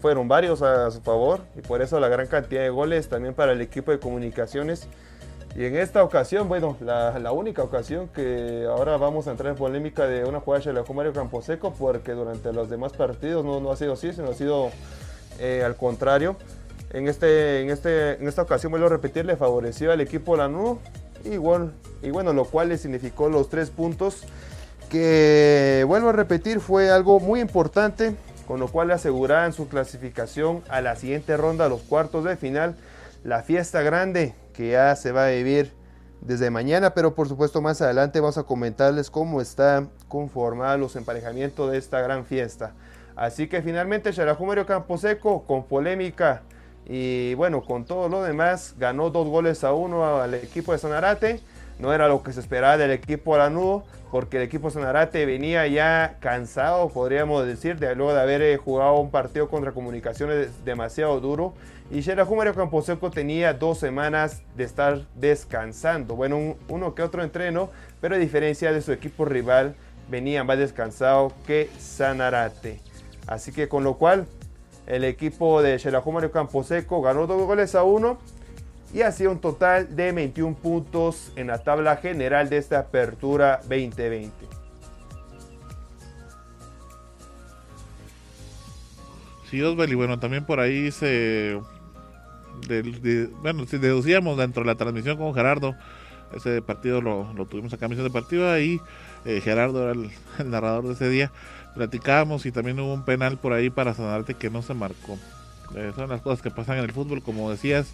[0.00, 3.52] fueron varios a su favor y por eso la gran cantidad de goles también para
[3.52, 4.88] el equipo de comunicaciones
[5.56, 10.06] Y en esta ocasión, bueno, la, única ocasión que ahora vamos a entrar en polémica
[10.06, 13.94] de una jugada de la Mario Camposeco, porque durante los demás partidos no, ha sido
[13.94, 14.70] así, sino ha sido
[15.38, 16.36] eh, al contrario.
[16.92, 20.78] En, este, en, este, en esta ocasión, vuelvo a repetir, le favoreció al equipo Lanú
[21.24, 21.36] y
[22.06, 24.24] y bueno, lo cual le significó los tres puntos
[24.88, 28.14] que, vuelvo a repetir, fue algo muy importante,
[28.46, 32.36] con lo cual le aseguraban su clasificación a la siguiente ronda, a los cuartos de
[32.36, 32.76] final,
[33.24, 35.72] la fiesta grande que ya se va a vivir
[36.20, 41.70] desde mañana, pero por supuesto más adelante vamos a comentarles cómo está conformado los emparejamientos
[41.70, 42.72] de esta gran fiesta.
[43.16, 46.42] Así que finalmente Campo Camposeco con polémica
[46.88, 51.40] y bueno, con todo lo demás, ganó dos goles a uno al equipo de Sanarate.
[51.78, 56.16] No era lo que se esperaba del equipo Aranudo, porque el equipo Sanarate venía ya
[56.20, 61.54] cansado, podríamos decir, de luego de haber eh, jugado un partido contra comunicaciones demasiado duro.
[61.90, 66.16] Y Xerajumario Camposeco tenía dos semanas de estar descansando.
[66.16, 69.74] Bueno, uno que otro entreno, pero a diferencia de su equipo rival,
[70.08, 72.80] venía más descansado que Sanarate.
[73.26, 74.26] Así que con lo cual,
[74.86, 78.18] el equipo de Xerajumario Camposeco ganó dos goles a uno
[78.92, 84.30] y hacía un total de 21 puntos en la tabla general de esta apertura 2020.
[89.50, 91.58] Sí, Osvaldo, y bueno, también por ahí se
[93.42, 95.74] bueno, si deducíamos dentro de la transmisión con Gerardo,
[96.34, 98.80] ese partido lo, tuvimos acá en misión deportiva y
[99.24, 99.92] eh, Gerardo era
[100.38, 101.30] el, narrador de ese día.
[101.74, 105.18] Platicábamos y también hubo un penal por ahí para Sanarte que no se marcó.
[105.74, 107.92] Eh, son las cosas que pasan en el fútbol, como decías,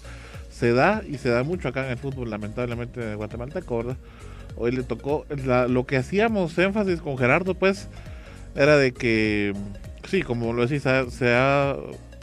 [0.62, 3.96] se da y se da mucho acá en el fútbol, lamentablemente de Guatemala, ¿verdad?
[4.55, 5.27] Hoy le tocó,
[5.68, 7.88] lo que hacíamos énfasis con Gerardo, pues,
[8.55, 9.55] era de que,
[10.09, 11.75] sí, como lo decís, se ha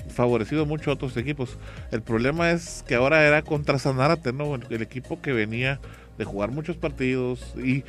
[0.08, 1.58] favorecido mucho a otros equipos.
[1.91, 4.56] El problema es que ahora era contra Sanárate, ¿no?
[4.56, 5.82] El equipo que venía
[6.17, 7.84] de jugar muchos partidos y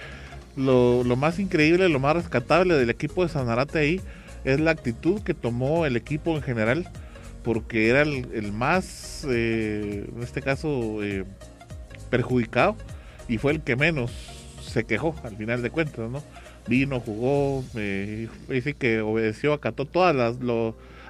[0.57, 4.01] lo, más increíble, lo más rescatable del equipo de Sanarate ahí
[4.43, 6.91] es la actitud que tomó el equipo en general,
[7.42, 11.24] porque era el, más, eh, en este caso, eh,
[12.11, 12.76] perjudicado
[13.29, 14.11] y fue el que menos
[14.61, 16.22] se quejó al final de cuentas, ¿no?
[16.66, 20.37] Vino, jugó, eh, dice que obedeció, acató todas las,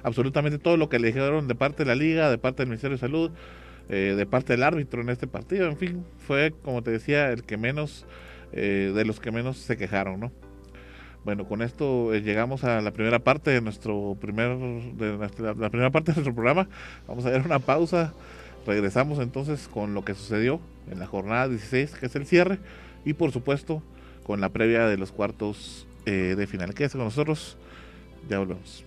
[0.03, 2.97] absolutamente todo lo que le dijeron de parte de la liga, de parte del Ministerio
[2.97, 3.31] de Salud,
[3.89, 5.67] eh, de parte del árbitro en este partido.
[5.67, 8.05] En fin, fue, como te decía, el que menos,
[8.53, 10.31] eh, de los que menos se quejaron, ¿no?
[11.23, 16.11] Bueno, con esto eh, llegamos a la primera parte de nuestro primer, la primera parte
[16.11, 16.67] de nuestro programa.
[17.07, 18.13] Vamos a dar una pausa.
[18.65, 20.59] Regresamos entonces con lo que sucedió
[20.91, 22.59] en la jornada 16, que es el cierre,
[23.05, 23.81] y por supuesto
[24.23, 26.73] con la previa de los cuartos de final.
[26.73, 27.57] Quédese con nosotros,
[28.29, 28.83] ya volvemos.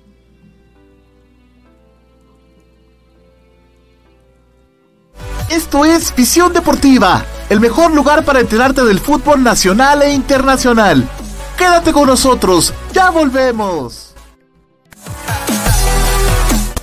[5.50, 11.08] Esto es Visión Deportiva, el mejor lugar para enterarte del fútbol nacional e internacional.
[11.56, 14.14] Quédate con nosotros, ya volvemos.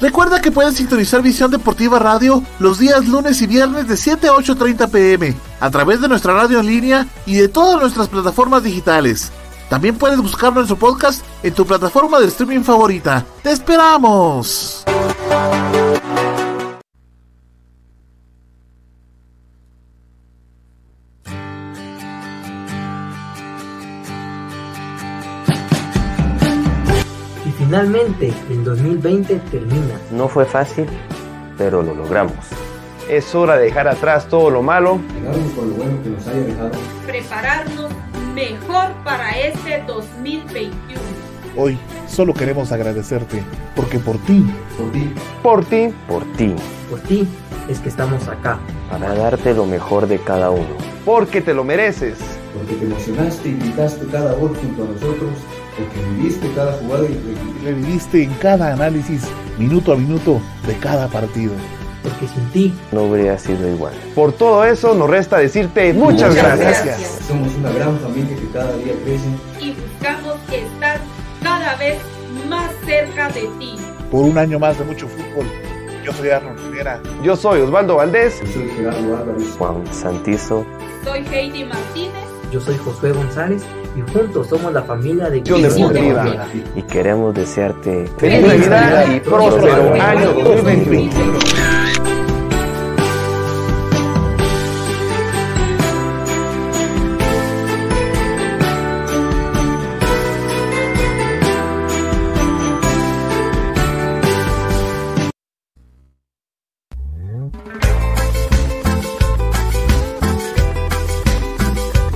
[0.02, 4.32] Recuerda que puedes sintonizar Visión Deportiva Radio los días lunes y viernes de 7 a
[4.32, 9.32] 8.30 pm a través de nuestra radio en línea y de todas nuestras plataformas digitales.
[9.70, 13.24] También puedes buscar nuestro podcast en tu plataforma de streaming favorita.
[13.44, 14.84] ¡Te esperamos!
[27.72, 29.98] Finalmente, el 2020 termina.
[30.12, 30.88] No fue fácil,
[31.58, 32.36] pero lo logramos.
[33.10, 35.00] Es hora de dejar atrás todo lo malo.
[35.56, 36.72] con lo bueno que nos haya dejado.
[37.08, 37.90] Prepararnos
[38.36, 40.76] mejor para este 2021.
[41.56, 41.80] Hoy
[42.10, 43.42] solo queremos agradecerte,
[43.74, 44.46] porque por ti,
[44.78, 46.56] por ti, por ti, por ti,
[46.90, 47.26] por ti
[47.70, 48.60] es que estamos acá.
[48.90, 50.76] Para darte lo mejor de cada uno.
[51.06, 52.18] Porque te lo mereces.
[52.54, 55.30] Porque te emocionaste y gritaste cada gol junto a nosotros
[55.82, 59.24] porque viviste cada jugada y reviviste en cada análisis,
[59.58, 61.54] minuto a minuto, de cada partido.
[62.04, 63.94] Porque sin ti no habría sido igual.
[64.16, 67.20] Por todo eso nos resta decirte muchas, gracias.
[67.28, 69.28] Somos una gran familia que cada día crece.
[69.60, 71.00] Y buscamos estar
[71.44, 71.98] cada vez
[72.50, 73.76] más cerca de ti.
[74.10, 75.46] Por un año más de mucho fútbol.
[76.04, 77.00] Yo soy Arnold Rivera.
[77.24, 78.42] Yo soy Osvaldo Valdés.
[78.42, 79.56] Yo soy Gerardo Álvarez.
[79.60, 80.66] Juan Santizo.
[81.04, 82.12] Soy Heidi Martínez.
[82.52, 83.64] Yo soy Josué González
[83.96, 86.48] y juntos somos la familia de Deportiva.
[86.76, 91.81] Y queremos desearte feliz Navidad y próspero año 2021.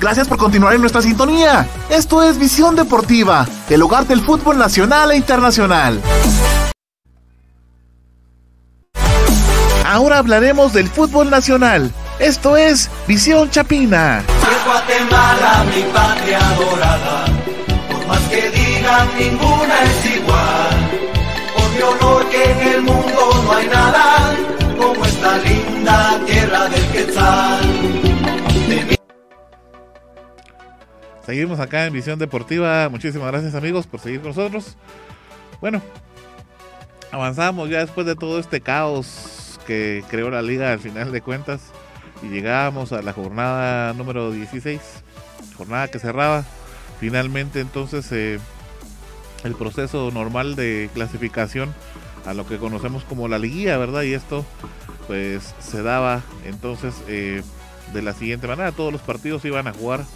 [0.00, 1.68] Gracias por continuar en nuestra sintonía.
[1.90, 6.00] Esto es Visión Deportiva, el hogar del fútbol nacional e internacional.
[9.84, 11.90] Ahora hablaremos del fútbol nacional.
[12.20, 14.24] Esto es Visión Chapina.
[14.64, 17.24] Guatemala, mi patria dorada,
[17.90, 20.90] por más que digan, ninguna es igual.
[21.56, 24.36] Por mi honor que en el mundo no hay nada
[24.78, 27.67] como esta linda tierra del Quetzal.
[31.28, 32.88] Seguimos acá en Visión Deportiva.
[32.88, 34.78] Muchísimas gracias amigos por seguir con nosotros.
[35.60, 35.82] Bueno,
[37.12, 41.60] avanzamos ya después de todo este caos que creó la liga al final de cuentas
[42.22, 44.80] y llegamos a la jornada número 16,
[45.58, 46.46] jornada que cerraba
[46.98, 48.38] finalmente entonces eh,
[49.44, 51.74] el proceso normal de clasificación
[52.24, 54.00] a lo que conocemos como la liguilla, ¿verdad?
[54.00, 54.46] Y esto
[55.06, 57.42] pues se daba entonces eh,
[57.92, 60.06] de la siguiente manera, todos los partidos iban a jugar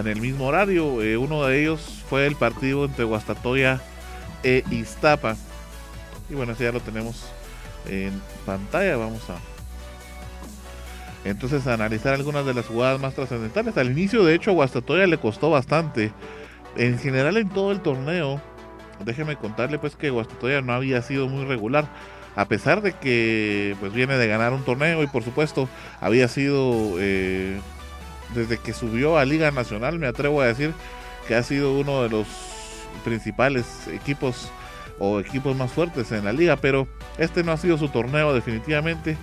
[0.00, 1.02] en el mismo horario.
[1.02, 3.80] Eh, uno de ellos fue el partido entre Guastatoya
[4.42, 5.36] e Iztapa.
[6.30, 7.26] Y bueno, ese ya lo tenemos
[7.88, 8.12] en
[8.46, 8.96] pantalla.
[8.96, 9.36] Vamos a
[11.24, 13.76] entonces analizar algunas de las jugadas más trascendentales.
[13.76, 16.12] Al inicio, de hecho, a Guastatoya le costó bastante.
[16.76, 18.40] En general, en todo el torneo,
[19.04, 21.86] déjeme contarle pues que Guastatoya no había sido muy regular.
[22.34, 25.68] A pesar de que pues viene de ganar un torneo y por supuesto
[26.00, 27.60] había sido eh,
[28.34, 30.72] desde que subió a Liga Nacional, me atrevo a decir
[31.26, 32.26] que ha sido uno de los
[33.04, 34.50] principales equipos
[34.98, 36.86] o equipos más fuertes en la liga, pero
[37.18, 39.16] este no ha sido su torneo definitivamente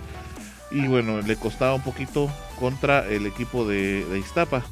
[0.70, 4.62] y bueno, le costaba un poquito contra el equipo de, de Iztapa.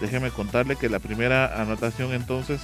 [0.00, 2.60] Déjeme contarle que la primera anotación entonces,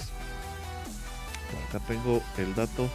[1.68, 2.88] acá tengo el dato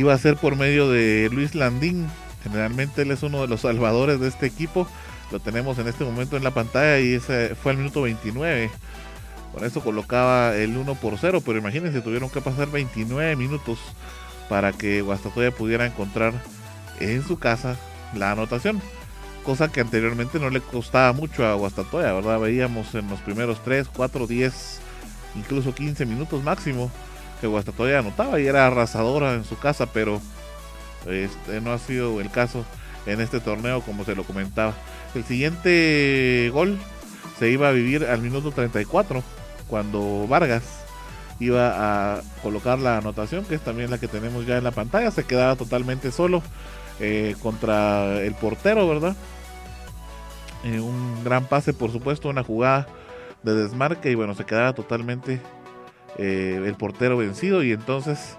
[0.00, 2.08] iba a ser por medio de Luis Landín.
[2.42, 4.88] Generalmente él es uno de los salvadores de este equipo.
[5.30, 8.70] Lo tenemos en este momento en la pantalla y fue el minuto 29.
[9.52, 13.78] Con eso colocaba el 1 por 0, pero imagínense, tuvieron que pasar 29 minutos
[14.48, 16.32] para que Guastatoya pudiera encontrar
[16.98, 17.76] en su casa
[18.14, 18.80] la anotación.
[19.44, 22.40] Cosa que anteriormente no le costaba mucho a Guastatoya, ¿verdad?
[22.40, 24.80] Veíamos en los primeros 3, 4, 10,
[25.36, 26.90] incluso 15 minutos máximo
[27.40, 30.20] que Guastatoya anotaba y era arrasadora en su casa, pero
[31.06, 32.64] este no ha sido el caso
[33.06, 34.74] en este torneo como se lo comentaba.
[35.14, 36.78] El siguiente gol
[37.38, 39.22] se iba a vivir al minuto 34
[39.68, 40.62] cuando Vargas
[41.38, 45.10] iba a colocar la anotación, que es también la que tenemos ya en la pantalla,
[45.10, 46.42] se quedaba totalmente solo
[47.00, 49.16] eh, contra el portero, ¿verdad?
[50.64, 52.86] Eh, un gran pase, por supuesto, una jugada
[53.42, 55.40] de desmarque y bueno, se quedaba totalmente
[56.18, 58.36] eh, el portero vencido y entonces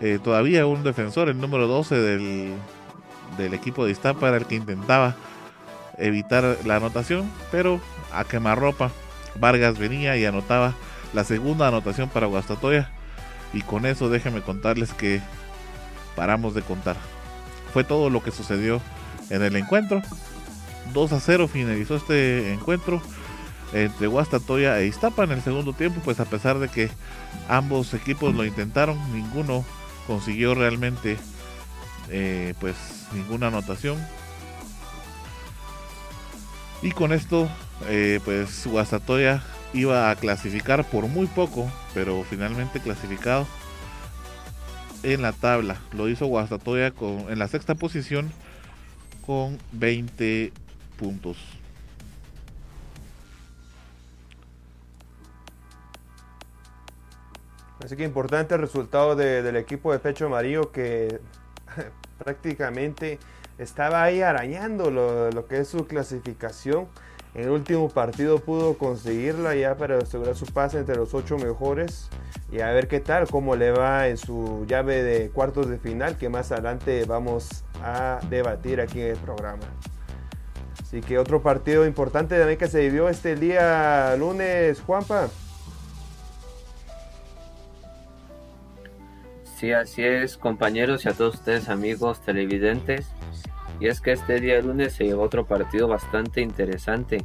[0.00, 2.54] eh, todavía un defensor, el número 12 del,
[3.36, 5.14] del equipo de Iztapa era el que intentaba
[5.98, 7.80] evitar la anotación, pero
[8.12, 8.90] a quemarropa
[9.38, 10.74] Vargas venía y anotaba
[11.12, 12.90] la segunda anotación para Guastatoya
[13.52, 15.20] y con eso déjenme contarles que
[16.16, 16.96] paramos de contar.
[17.72, 18.80] Fue todo lo que sucedió
[19.30, 20.02] en el encuentro.
[20.92, 23.00] 2 a 0 finalizó este encuentro
[23.72, 26.90] entre Guastatoya e Iztapa en el segundo tiempo, pues a pesar de que
[27.48, 29.64] ambos equipos lo intentaron, ninguno
[30.06, 31.16] consiguió realmente
[32.10, 32.76] eh, pues
[33.12, 33.98] ninguna anotación.
[36.82, 37.48] Y con esto,
[37.88, 39.42] eh, pues Guastatoya
[39.72, 43.46] iba a clasificar por muy poco, pero finalmente clasificado
[45.02, 45.80] en la tabla.
[45.92, 48.32] Lo hizo Guastatoya con, en la sexta posición
[49.24, 50.52] con 20
[50.98, 51.36] puntos.
[57.84, 61.20] Así que importante el resultado del equipo de Pecho Amarillo que
[62.18, 63.18] prácticamente
[63.58, 66.86] estaba ahí arañando lo, que es su clasificación.
[67.34, 72.08] En el último partido pudo conseguirla ya para asegurar su pase entre los ocho mejores
[72.50, 76.18] y a ver qué tal, cómo le va en su llave de cuartos de final
[76.18, 79.64] que más adelante vamos a debatir aquí en el programa.
[80.80, 85.30] Así que otro partido importante también que se vivió este día lunes, Juanpa.
[89.62, 93.06] Sí, así es, compañeros y a todos ustedes, amigos televidentes.
[93.78, 97.24] Y es que este día lunes se llevó otro partido bastante interesante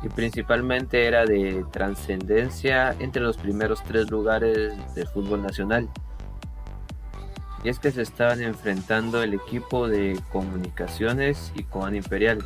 [0.00, 5.88] y principalmente era de trascendencia entre los primeros tres lugares del fútbol nacional.
[7.64, 12.44] Y es que se estaban enfrentando el equipo de comunicaciones y Coan Imperial.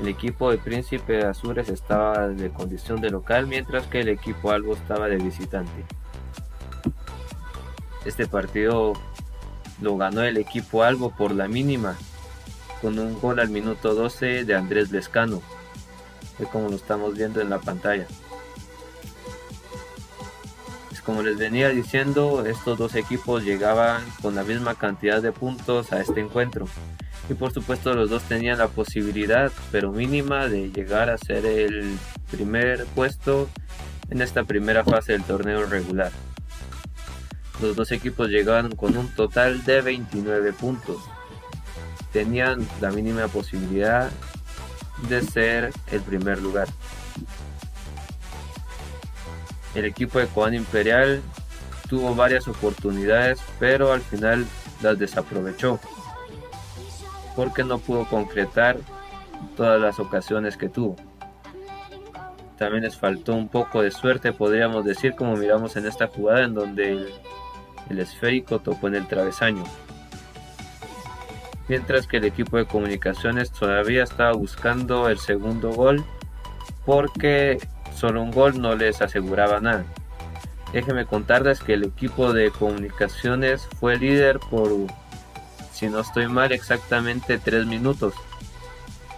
[0.00, 4.72] El equipo de Príncipe Azures estaba de condición de local, mientras que el equipo Albo
[4.72, 5.84] estaba de visitante.
[8.04, 8.92] Este partido
[9.80, 11.96] lo ganó el equipo Albo por la mínima,
[12.80, 15.42] con un gol al minuto 12 de Andrés Lescano,
[16.38, 18.06] es como lo estamos viendo en la pantalla.
[21.04, 26.00] Como les venía diciendo, estos dos equipos llegaban con la misma cantidad de puntos a
[26.00, 26.66] este encuentro.
[27.28, 31.98] Y por supuesto los dos tenían la posibilidad, pero mínima, de llegar a ser el
[32.30, 33.50] primer puesto
[34.08, 36.10] en esta primera fase del torneo regular.
[37.60, 40.98] Los dos equipos llegaban con un total de 29 puntos.
[42.12, 44.10] Tenían la mínima posibilidad
[45.08, 46.68] de ser el primer lugar.
[49.74, 51.20] El equipo de Coan Imperial
[51.88, 54.46] tuvo varias oportunidades, pero al final
[54.82, 55.80] las desaprovechó
[57.34, 58.76] porque no pudo concretar
[59.56, 60.96] todas las ocasiones que tuvo.
[62.58, 66.54] También les faltó un poco de suerte, podríamos decir, como miramos en esta jugada en
[66.54, 67.12] donde el
[67.90, 69.64] el esférico topó en el travesaño.
[71.68, 76.04] Mientras que el equipo de comunicaciones todavía estaba buscando el segundo gol
[76.84, 77.58] porque
[77.94, 79.84] solo un gol no les aseguraba nada.
[80.72, 84.70] Déjenme contarles que el equipo de comunicaciones fue líder por,
[85.72, 88.12] si no estoy mal, exactamente 3 minutos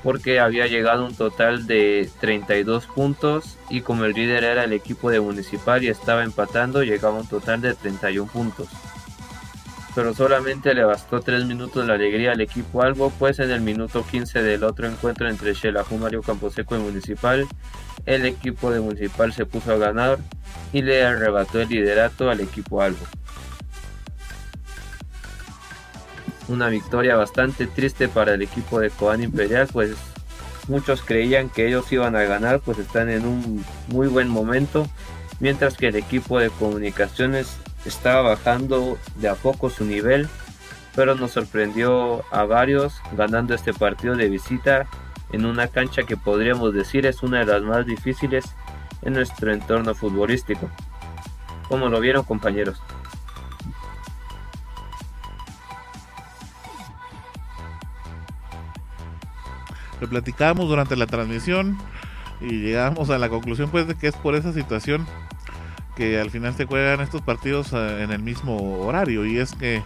[0.07, 5.11] porque había llegado un total de 32 puntos y como el líder era el equipo
[5.11, 8.69] de Municipal y estaba empatando, llegaba un total de 31 puntos.
[9.97, 14.07] Pero solamente le bastó 3 minutos la alegría al equipo Albo, pues en el minuto
[14.09, 17.45] 15 del otro encuentro entre Xelajú, Mario Camposeco y Municipal,
[18.05, 20.19] el equipo de Municipal se puso a ganar
[20.73, 23.05] y le arrebató el liderato al equipo Albo.
[26.49, 29.97] Una victoria bastante triste para el equipo de Coan Imperial, pues
[30.69, 34.87] muchos creían que ellos iban a ganar, pues están en un muy buen momento,
[35.41, 40.29] mientras que el equipo de comunicaciones estaba bajando de a poco su nivel,
[40.95, 44.87] pero nos sorprendió a varios ganando este partido de visita
[45.33, 48.45] en una cancha que podríamos decir es una de las más difíciles
[49.03, 50.71] en nuestro entorno futbolístico.
[51.69, 52.81] ¿Cómo lo vieron compañeros?
[60.01, 61.79] Lo platicábamos durante la transmisión
[62.41, 65.07] y llegamos a la conclusión pues de que es por esa situación
[65.97, 69.83] que al final se juegan estos partidos eh, en el mismo horario y es que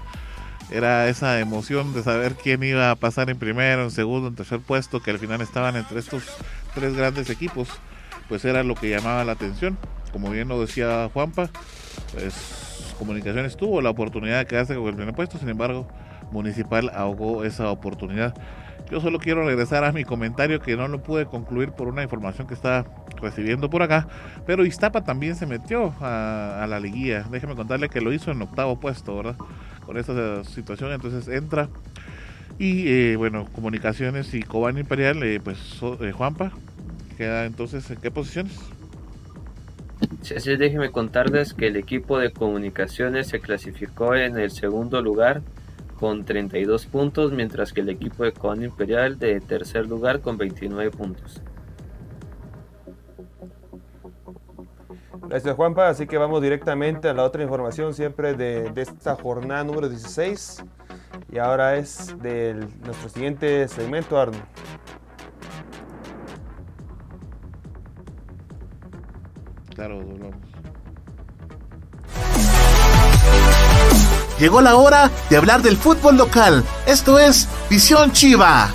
[0.71, 4.61] era esa emoción de saber quién iba a pasar en primero, en segundo, en tercer
[4.61, 6.25] puesto, que al final estaban entre estos
[6.75, 7.69] tres grandes equipos,
[8.29, 9.79] pues era lo que llamaba la atención.
[10.13, 11.51] Como bien lo decía Juanpa,
[12.13, 15.89] pues Comunicaciones tuvo la oportunidad de quedarse con el primer puesto, sin embargo,
[16.33, 18.35] Municipal ahogó esa oportunidad.
[18.91, 22.49] Yo solo quiero regresar a mi comentario que no lo pude concluir por una información
[22.49, 22.87] que estaba
[23.21, 24.09] recibiendo por acá.
[24.47, 27.25] Pero Iztapa también se metió a, la liguilla.
[27.31, 29.37] Déjeme contarle que lo hizo en octavo puesto, ¿verdad?
[29.87, 30.93] Con esa situación.
[30.93, 31.69] Entonces entra
[32.59, 35.81] Y eh, bueno, Comunicaciones y Cobán Imperial, eh, pues
[36.13, 36.51] Juanpa,
[37.17, 38.59] queda entonces en qué posiciones?
[40.23, 45.43] Sí, déjeme contarles que el equipo de comunicaciones se clasificó en el segundo lugar
[46.01, 50.91] con 32 puntos, mientras que el equipo de Cobán Imperial de tercer lugar con 29
[50.91, 51.43] puntos.
[55.29, 59.91] Gracias Juanpa, así que vamos directamente a la otra información siempre de, esta jornada número
[59.91, 60.65] 16
[61.31, 64.39] y ahora es de nuestro siguiente segmento Arno.
[69.75, 70.50] Claro, doblamos.
[74.41, 76.65] Llegó la hora de hablar del fútbol local.
[76.87, 78.71] Esto es Visión Chiva.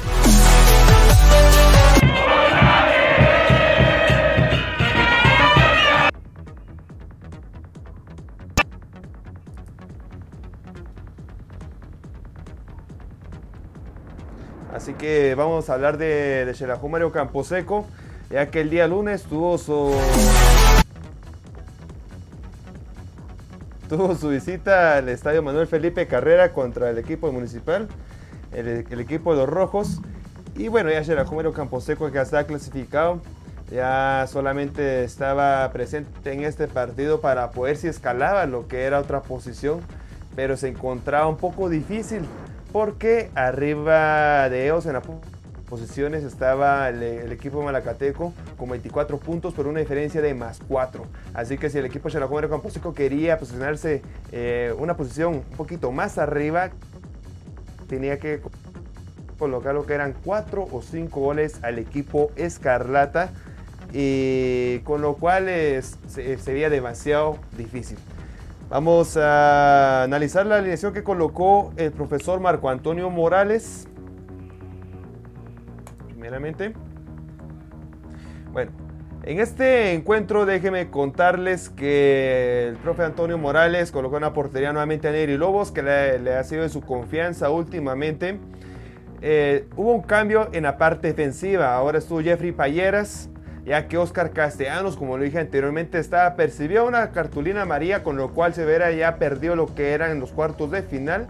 [14.71, 17.87] Así que vamos a hablar de, de Mario Camposeco,
[18.29, 19.95] ya que el día lunes tuvo su
[23.87, 27.87] tuvo su visita al estadio Manuel Felipe Carrera contra el equipo municipal,
[28.51, 30.01] el, equipo de los rojos.
[30.55, 33.21] Y bueno, ya Mario Camposeco que ya está clasificado,
[33.69, 39.21] ya solamente estaba presente en este partido para poder si escalaba lo que era otra
[39.21, 39.81] posición,
[40.35, 42.21] pero se encontraba un poco difícil
[42.71, 45.03] porque arriba de ellos en las
[45.69, 51.05] posiciones estaba el, equipo malacateco con 24 puntos por una diferencia de más 4.
[51.33, 54.01] Así que si el equipo Xalajomero Camposeco quería posicionarse
[54.31, 56.69] eh, una posición un poquito más arriba,
[57.87, 58.41] tenía que
[59.37, 63.31] colocar lo que eran 4 o 5 goles al equipo Escarlata,
[63.93, 65.49] y con lo cual
[66.07, 67.97] sería demasiado difícil.
[68.69, 73.87] Vamos a analizar la alineación que colocó el profesor Marco Antonio Morales.
[78.51, 78.71] Bueno,
[79.23, 85.07] en este encuentro déjenme contarles que el profe Antonio Morales colocó en la portería nuevamente
[85.07, 88.39] a Neri Lobos, que le, ha sido de su confianza últimamente.
[89.21, 91.75] Eh, hubo un cambio en la parte defensiva.
[91.75, 93.29] Ahora estuvo Jeffrey Payeras
[93.65, 98.31] ya que Oscar Castellanos, como lo dije anteriormente, estaba percibió una cartulina amarilla, con lo
[98.31, 101.27] cual Severa ya perdió lo que eran en los cuartos de final.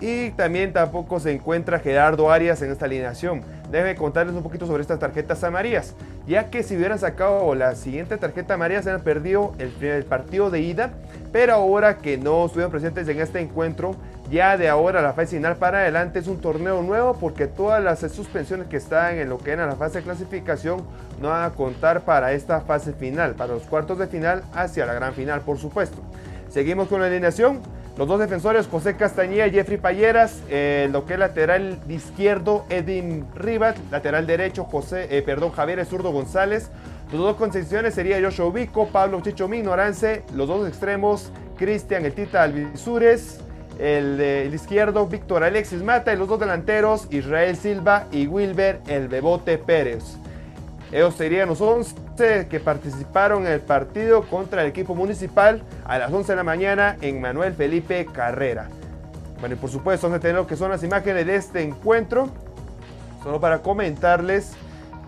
[0.00, 3.42] Y también tampoco se encuentra Gerardo Arias en esta alineación.
[3.70, 5.94] Debe contarles un poquito sobre estas tarjetas amarillas,
[6.26, 10.50] ya que si hubieran sacado la siguiente tarjeta amarilla se han perdido el, el partido
[10.50, 10.90] de ida,
[11.32, 13.94] pero ahora que no estuvieron presentes en este encuentro,
[14.30, 18.00] ya de ahora la fase final para adelante es un torneo nuevo porque todas las
[18.12, 20.82] suspensiones que están en lo que era la fase de clasificación
[21.20, 24.94] no van a contar para esta fase final, para los cuartos de final hacia la
[24.94, 25.98] gran final por supuesto.
[26.48, 27.60] Seguimos con la alineación.
[27.96, 30.42] Los dos defensores, José Castañeda y Jeffrey Payeras.
[30.48, 33.76] Eh, lo que es lateral izquierdo, Edwin Rivas.
[33.90, 36.70] Lateral derecho, José, eh, perdón, Javier Zurdo González.
[37.12, 40.22] Los dos concesiones sería Joshua Ubico, Pablo Chicho Minorance.
[40.34, 43.40] Los dos extremos, Cristian El Tita Alvisures
[43.80, 49.58] el, izquierdo Víctor Alexis Mata y los dos delanteros Israel Silva y Wilber El Bebote
[49.58, 50.16] Pérez.
[50.92, 56.12] Ellos serían los 11 que participaron en el partido contra el equipo municipal a las
[56.12, 58.68] 11 de la mañana en Manuel Felipe Carrera.
[59.38, 62.28] Bueno, y por supuesto, vamos a tener lo que son las imágenes de este encuentro.
[63.22, 64.52] Solo para comentarles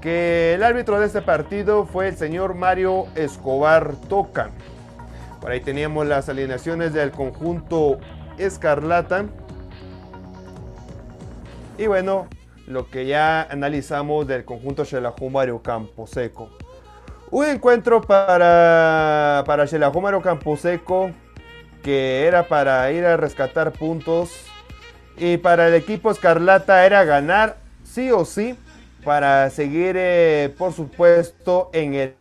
[0.01, 4.51] que el árbitro de este partido fue el señor Mario Escobar Toca.
[5.41, 7.99] Por ahí teníamos las alineaciones del conjunto
[8.39, 9.27] Escarlata.
[11.77, 12.29] Y bueno,
[12.67, 14.85] lo que ya analizamos del conjunto
[15.31, 16.51] Mario Campo Seco.
[17.31, 19.67] Un encuentro para, para
[20.01, 21.11] Mario Campo Seco
[21.83, 24.31] que era para ir a rescatar puntos.
[25.17, 28.57] Y para el equipo Escarlata era ganar sí o sí
[29.05, 32.15] para seguir, eh, por supuesto, en el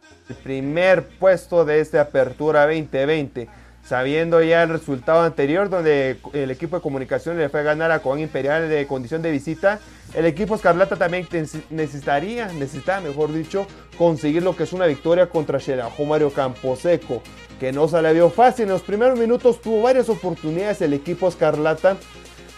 [0.44, 3.48] primer puesto de esta apertura 2020
[3.92, 8.00] sabiendo ya el resultado anterior donde el equipo de comunicación le fue a ganar a
[8.00, 9.82] Coan Imperial de condición de visita,
[10.14, 11.28] el equipo Escarlata también
[11.70, 13.68] necesitaría, necesitaba mejor dicho,
[13.98, 17.22] conseguir lo que es una victoria contra Xerajo Mario Camposeco,
[17.60, 18.64] que no se le vio fácil.
[18.64, 21.98] En los primeros minutos tuvo varias oportunidades el equipo Escarlata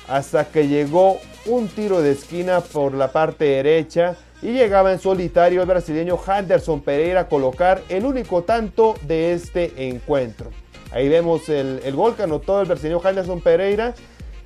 [0.07, 5.61] hasta que llegó un tiro de esquina por la parte derecha y llegaba en solitario
[5.61, 10.51] el brasileño Henderson Pereira a colocar el único tanto de este encuentro.
[10.93, 13.95] Ahí vemos el, gol que anotó el brasileño Henderson Pereira.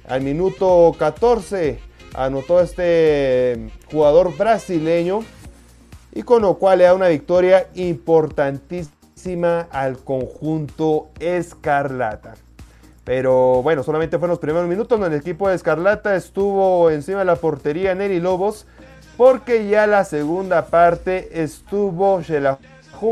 [0.08, 1.78] Al minuto 14
[2.16, 5.26] anotó este jugador brasileño.
[6.14, 12.36] Y con lo cual le da una victoria importantísima al conjunto Escarlata.
[13.04, 17.26] Pero bueno, solamente fueron los primeros minutos donde el equipo de Escarlata estuvo encima de
[17.26, 18.68] la portería Neri Lobos.
[19.18, 22.22] Porque ya la segunda parte estuvo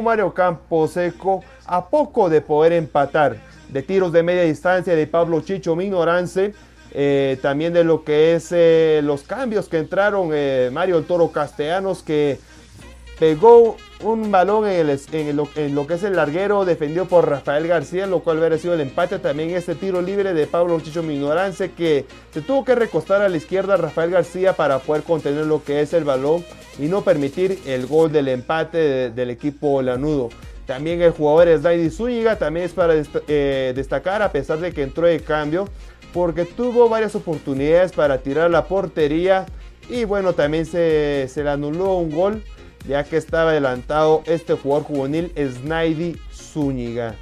[0.02, 3.38] Mario Camposeco a poco de poder empatar.
[3.70, 6.54] De tiros de media distancia de Pablo Chicho Minorance.
[6.98, 12.02] Eh, también de lo que es eh, los cambios que entraron eh, Mario Toro Castellanos
[12.02, 12.40] que
[13.20, 14.88] pegó un balón en,
[15.36, 15.48] lo,
[15.88, 19.20] que es el larguero defendido por Rafael García, lo cual hubiera sido el empate.
[19.20, 23.38] También este tiro libre de Pablo Chicho Minorance que se tuvo que recostar a la
[23.38, 26.44] izquierda Rafael García para poder contener lo que es el balón
[26.78, 30.30] y no permitir el gol del empate del equipo lanudo.
[30.66, 32.94] También el jugador es Zúñiga, también es para
[33.28, 35.68] eh, destacar a pesar de que entró de cambio
[36.14, 39.46] porque tuvo varias oportunidades para tirar la portería
[39.90, 42.44] y bueno también se, se le anuló un gol
[42.88, 47.16] ya que estaba adelantado este jugador juvenil Snaidy Zúñiga.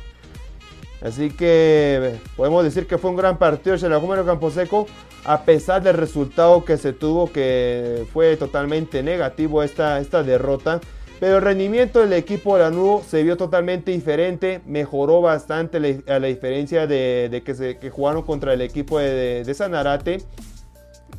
[1.01, 4.87] Así que podemos decir que fue un gran partido de Campo Camposeco,
[5.25, 10.79] a pesar del resultado que se tuvo, que fue totalmente negativo esta, esta derrota.
[11.23, 16.27] Pero el rendimiento del equipo de Lanudo se vio totalmente diferente, mejoró bastante a la
[16.27, 20.21] diferencia de, que, se, jugaron contra el equipo de, de Sanarate.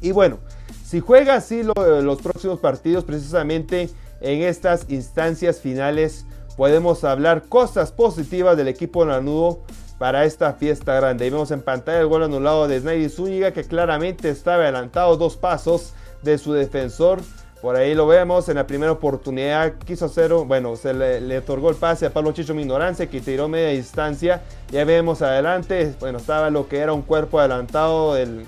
[0.02, 0.40] Y bueno,
[0.84, 3.88] si juega así los próximos partidos, precisamente
[4.20, 6.26] en estas instancias finales
[6.58, 9.62] podemos hablar cosas positivas del equipo lanudo
[9.96, 11.28] para esta fiesta grande.
[11.28, 15.38] Y vemos en pantalla el gol anulado de Snaidy Zúñiga que claramente estaba adelantado dos
[15.38, 17.22] pasos de su defensor.
[17.64, 21.76] Por ahí lo vemos en la primera oportunidad quiso hacer, bueno, se le, otorgó el
[21.76, 24.42] pase a Pablo Chicho Minorance que tiró media distancia.
[24.70, 28.44] Ya vemos adelante, bueno, estaba lo que era un cuerpo adelantado del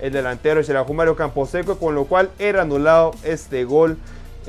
[0.00, 0.60] el delantero
[0.92, 3.96] Mario Camposeco, con lo cual era anulado este gol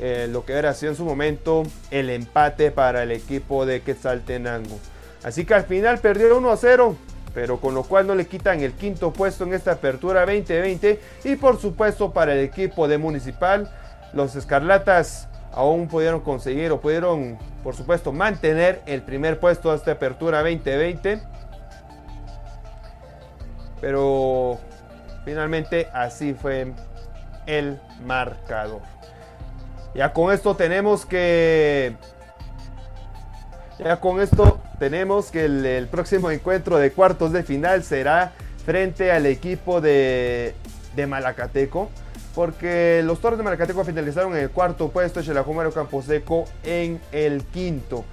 [0.00, 4.76] eh, lo que era sido en su momento el empate para el equipo de Quetzaltenango.
[5.22, 6.96] Así que al final perdió 1 a 0,
[7.32, 11.36] pero con lo cual no le quitan el quinto puesto en esta apertura 2020 y
[11.36, 13.70] por supuesto para el equipo de Municipal,
[14.12, 19.92] los Escarlatas aún pudieron conseguir o pudieron por supuesto mantener el primer puesto de esta
[19.92, 21.20] apertura 2020.
[23.80, 24.58] Pero
[25.24, 26.72] finalmente así fue
[27.46, 28.82] el marcador.
[29.94, 31.96] Ya con esto tenemos que...
[33.78, 38.32] Ya con esto tenemos que el, próximo encuentro de cuartos de final será
[38.64, 40.54] frente al equipo de,
[40.94, 41.90] de Malacateco.
[42.34, 48.04] Porque los Toros de Malacateco finalizaron en el cuarto puesto, Campo Camposeco en el quinto.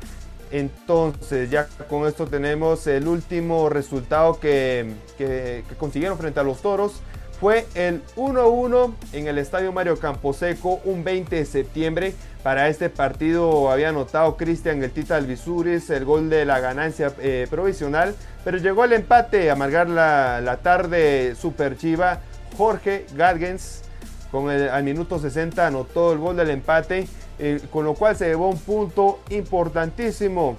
[0.49, 7.01] Entonces, ya con esto tenemos el último resultado que, que consiguieron frente a los Toros
[7.39, 12.13] fue el 1-1 en el Estadio Mario Camposeco un 20 de septiembre.
[12.41, 17.45] Para este partido había anotado Cristian el Tita Alvisuris el gol de la ganancia eh,
[17.49, 22.21] provisional, pero llegó el empate a amargar la, tarde super chiva.
[22.57, 23.83] Jorge Gargens
[24.31, 27.07] con el, al minuto 60 anotó el gol del empate,
[27.39, 30.57] eh, con lo cual se llevó un punto importantísimo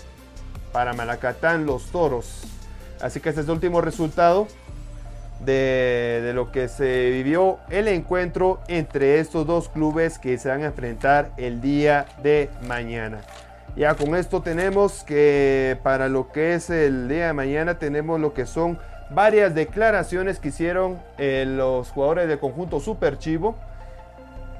[0.73, 2.43] para Malacatán los Toros.
[3.01, 4.49] Así que este es el último resultado
[5.45, 10.67] de, lo que se vivió el encuentro entre estos dos clubes que se van a
[10.67, 13.21] enfrentar el día de mañana.
[13.77, 18.35] Ya con esto tenemos que para lo que es el día de mañana tenemos lo
[18.35, 18.79] que son
[19.11, 23.57] varias declaraciones que hicieron eh, los jugadores del conjunto Super Chivo.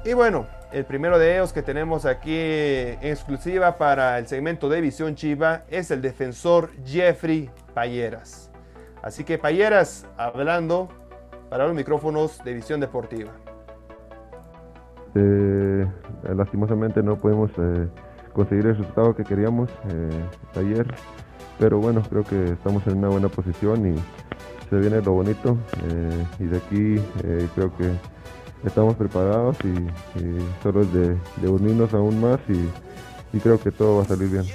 [0.05, 4.81] Y bueno, el primero de ellos que tenemos aquí en exclusiva para el segmento de
[4.81, 8.51] Visión Chiva es el defensor Jeffrey Payeras.
[9.01, 10.89] Así que Payeras, hablando
[11.49, 13.31] para los micrófonos de Visión Deportiva.
[15.15, 15.87] Eh,
[16.35, 17.87] lastimosamente no podemos eh,
[18.33, 20.25] conseguir el resultado que queríamos eh,
[20.55, 20.85] ayer,
[21.59, 23.99] pero bueno, creo que estamos en una buena posición y
[24.69, 25.57] se viene lo bonito
[26.39, 27.01] y de aquí
[27.55, 27.91] creo que
[28.65, 30.23] estamos preparados y,
[30.63, 32.39] solo es de, unirnos aún más
[33.33, 34.45] y creo que todo va a salir bien.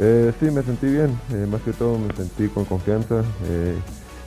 [0.00, 3.74] Eh, sí, me sentí bien, eh, más que todo me sentí con confianza eh,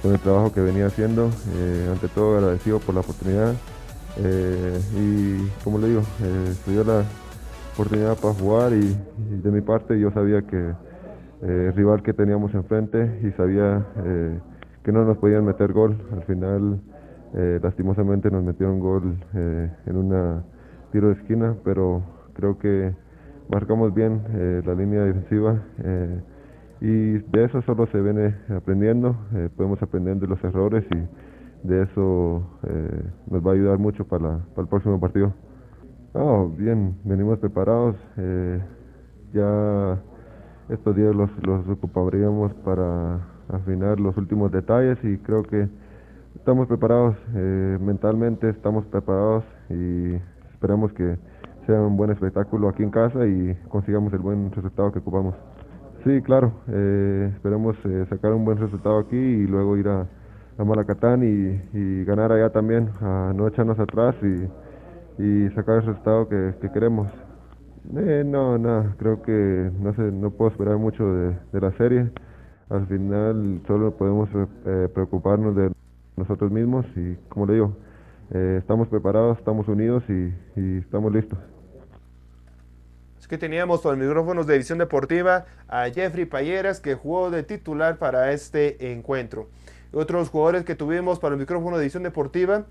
[0.02, 3.54] con el trabajo que venía haciendo, eh, ante todo agradecido por la oportunidad
[4.98, 6.02] y como le digo,
[6.66, 7.06] se dio la
[7.74, 10.74] oportunidad para jugar y, de mi parte yo sabía que
[11.42, 13.86] el rival que teníamos enfrente y sabía
[14.84, 16.80] que no nos podían meter gol, al final
[17.62, 20.44] lastimosamente nos metieron gol en una
[20.92, 22.94] tiro de esquina, pero creo que
[23.50, 26.22] marcamos bien eh, la línea defensiva eh,
[26.82, 31.84] y de eso solo se viene aprendiendo, eh, podemos aprender de los errores y de
[31.84, 32.44] eso
[33.30, 35.32] nos va a ayudar mucho para, el próximo partido.
[36.14, 37.96] Oh, bien, venimos preparados,
[39.32, 40.02] ya
[40.70, 45.68] estos días los, los ocuparíamos para afinar los últimos detalles y creo que
[46.36, 50.16] estamos preparados eh, mentalmente, estamos preparados y
[50.54, 51.18] esperamos que
[51.66, 55.36] sea un buen espectáculo aquí en casa y consigamos el buen resultado que ocupamos.
[56.04, 60.08] Sí, claro, eh, esperemos eh, sacar un buen resultado aquí y luego ir a,
[60.58, 66.28] a Malacatán y, ganar allá también, a no echarnos atrás y, y sacar el resultado
[66.28, 67.08] que queremos.
[67.96, 72.12] Eh, no, no, creo que no sé, no puedo esperar mucho de, de la serie.
[72.70, 74.30] Al final solo podemos
[74.66, 75.72] eh, preocuparnos de
[76.16, 77.76] nosotros mismos y como le digo,
[78.34, 81.38] eh, estamos preparados, estamos unidos y, y estamos listos.
[83.20, 87.98] Es que teníamos con micrófonos de División Deportiva a Jeffrey Payeras que jugó de titular
[87.98, 89.50] para este encuentro.
[89.92, 92.66] Otros jugadores que tuvimos para el micrófono de División Deportiva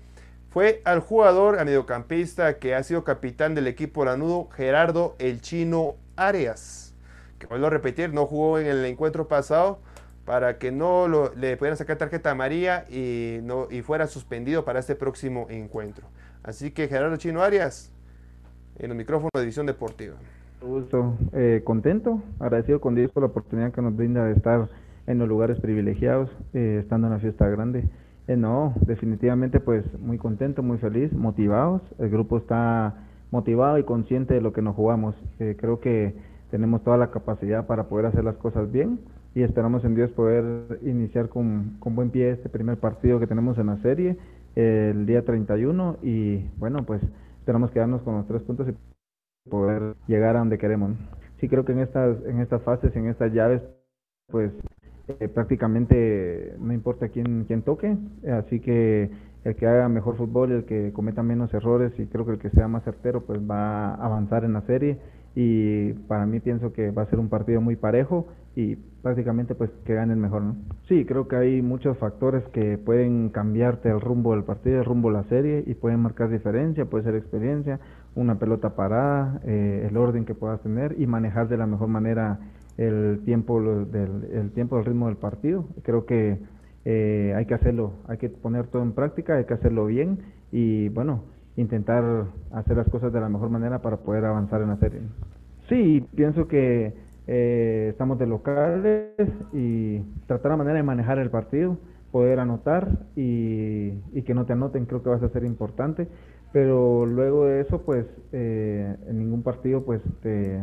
[0.51, 5.95] fue al jugador, a mediocampista que ha sido capitán del equipo lanudo, Gerardo El Chino
[6.17, 6.93] Arias.
[7.39, 9.79] Que vuelvo a repetir, no jugó en el encuentro pasado
[10.25, 14.79] para que no lo, le pudieran sacar tarjeta amarilla y, no, y fuera suspendido para
[14.79, 16.05] este próximo encuentro.
[16.43, 17.93] Así que Gerardo Chino Arias,
[18.77, 20.15] en el micrófono de División Deportiva.
[20.61, 24.67] Gusto, eh, contento, agradecido con Dios por la oportunidad que nos brinda de estar
[25.07, 27.85] en los lugares privilegiados, eh, estando en la fiesta grande.
[28.31, 31.81] Eh, no, definitivamente pues muy contento, muy feliz, motivados.
[31.99, 35.15] El grupo está motivado y consciente de lo que nos jugamos.
[35.39, 36.15] Eh, creo que
[36.49, 39.01] tenemos toda la capacidad para poder hacer las cosas bien
[39.35, 43.57] y esperamos en Dios poder iniciar con, con buen pie este primer partido que tenemos
[43.57, 44.17] en la serie
[44.55, 47.01] el día 31 y bueno pues
[47.39, 50.91] esperamos quedarnos con los tres puntos y poder llegar a donde queremos.
[51.41, 53.61] Sí creo que en estas, en estas fases, en estas llaves,
[54.27, 54.53] pues
[55.07, 57.97] eh, prácticamente no importa quién, quién toque,
[58.31, 59.09] así que
[59.43, 62.51] el que haga mejor fútbol, el que cometa menos errores y creo que el que
[62.51, 64.99] sea más certero, pues va a avanzar en la serie
[65.35, 69.71] y para mí pienso que va a ser un partido muy parejo y prácticamente pues
[69.85, 70.55] que gane el mejor, ¿no?
[70.87, 75.09] Sí, creo que hay muchos factores que pueden cambiarte el rumbo del partido, el rumbo
[75.09, 77.79] de la serie y pueden marcar diferencia, puede ser experiencia,
[78.13, 82.39] una pelota parada, eh, el orden que puedas tener y manejar de la mejor manera
[82.81, 85.65] el tiempo del el tiempo del ritmo del partido.
[85.83, 86.39] Creo que
[86.85, 90.19] eh, hay que hacerlo, hay que poner todo en práctica, hay que hacerlo bien
[90.51, 91.23] y bueno,
[91.57, 95.01] intentar hacer las cosas de la mejor manera para poder avanzar en la serie.
[95.69, 96.93] Sí, pienso que
[97.27, 99.13] eh, estamos de locales
[99.53, 101.77] y tratar la manera de manejar el partido,
[102.11, 106.07] poder anotar y, y, que no te anoten, creo que va a ser importante.
[106.51, 110.61] Pero luego de eso, pues eh, en ningún partido pues te,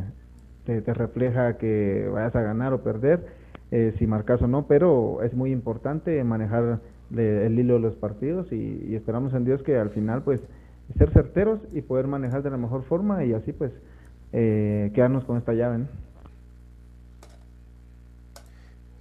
[0.68, 3.24] te, te, refleja que vayas a ganar o perder,
[3.70, 6.80] eh, si marcas o no, pero es muy importante manejar
[7.16, 10.42] el hilo de los partidos y, esperamos en Dios que al final pues
[10.98, 13.72] ser certeros y poder manejar de la mejor forma y así pues
[14.34, 15.78] eh, quedarnos con esta llave.
[15.78, 15.86] ¿no?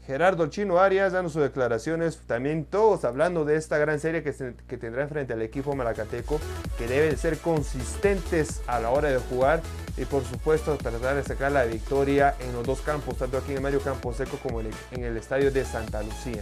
[0.08, 4.32] Gerardo Chino Arias dando sus declaraciones, también todos hablando de esta gran serie que,
[4.78, 6.40] tendrá frente al equipo malacateco,
[6.78, 9.62] que deben ser consistentes a la hora de jugar
[9.98, 13.58] y por supuesto tratar de sacar la victoria en los dos campos, tanto aquí en
[13.58, 16.42] el Mario Camposeco como en el, estadio de Santa Lucía.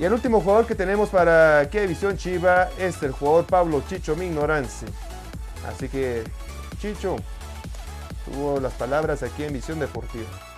[0.00, 4.16] Y el último jugador que tenemos para aquí División Chiva es el jugador Pablo Chicho
[4.16, 4.86] Mignorance.
[5.68, 6.24] Así que,
[6.80, 7.14] Chicho,
[8.24, 10.51] tuvo las palabras aquí en Visión Deportiva.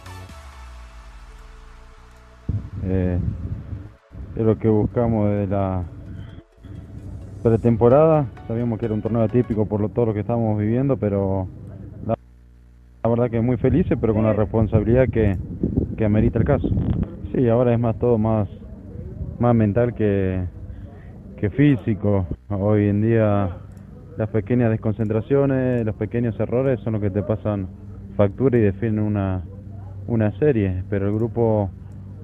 [2.87, 3.19] Eh,
[4.37, 5.85] es lo que buscamos desde la
[7.43, 8.27] pretemporada.
[8.49, 11.49] Sabíamos que era un torneo atípico por lo, todo lo que estábamos viviendo, pero
[12.07, 12.15] la,
[13.09, 15.37] verdad que muy felices, pero con la responsabilidad que,
[15.97, 16.69] que amerita el caso.
[17.35, 18.49] Sí, ahora es más todo más,
[19.39, 20.45] más mental que,
[21.37, 22.27] que físico.
[22.49, 23.51] Hoy en día
[24.17, 27.69] las pequeñas desconcentraciones, los pequeños errores son los que te pasan
[28.17, 29.43] factura y definen una,
[30.07, 31.71] una serie, pero el grupo,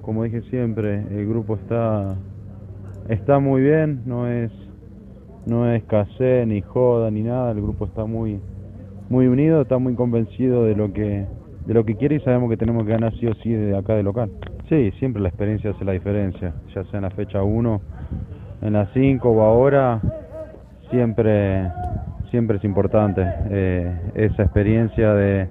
[0.01, 2.15] como dije siempre, el grupo está,
[3.09, 4.51] está muy bien, no es,
[5.45, 8.39] no es casé ni joda ni nada, el grupo está muy,
[9.09, 11.25] muy unido, está muy convencido de lo que,
[11.65, 13.95] de lo que quiere y sabemos que tenemos que ganar sí o sí de acá
[13.95, 14.31] de local.
[14.69, 17.81] Sí, siempre la experiencia hace la diferencia, ya sea en la fecha 1,
[18.61, 19.99] en la 5 o ahora,
[20.89, 21.69] siempre,
[22.29, 25.47] siempre es importante eh, esa experiencia de,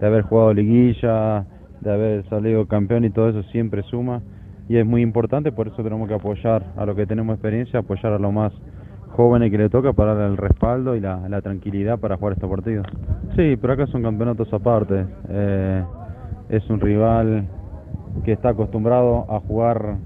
[0.00, 1.46] de, haber jugado liguilla,
[1.80, 4.22] de haber salido campeón y todo eso siempre suma
[4.68, 8.12] y es muy importante, por eso tenemos que apoyar a lo que tenemos experiencia, apoyar
[8.12, 8.52] a los más
[9.08, 12.86] jóvenes que le toca para dar el respaldo y la, tranquilidad para jugar estos partidos.
[13.34, 15.82] Sí, pero acá son campeonatos aparte, eh,
[16.50, 17.48] es un rival
[18.24, 19.96] que está acostumbrado a jugar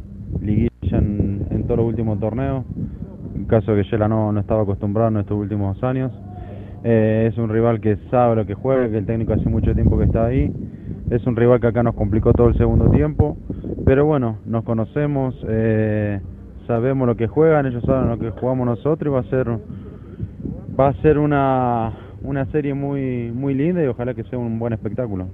[0.41, 2.64] liguilla en, todos los últimos torneos,
[3.35, 6.12] en caso que Yela no, no estaba acostumbrado en estos últimos años.
[6.85, 9.97] Eh, es un rival que sabe lo que juega, que el técnico hace mucho tiempo
[9.99, 10.53] que está ahí.
[11.12, 13.36] Es un rival que acá nos complicó todo el segundo tiempo,
[13.84, 16.20] pero bueno, nos conocemos, eh,
[16.66, 19.46] sabemos lo que juegan, ellos saben lo que jugamos nosotros y va a ser,
[20.78, 21.92] va a ser una,
[22.22, 25.26] una serie muy, muy linda y ojalá que sea un buen espectáculo.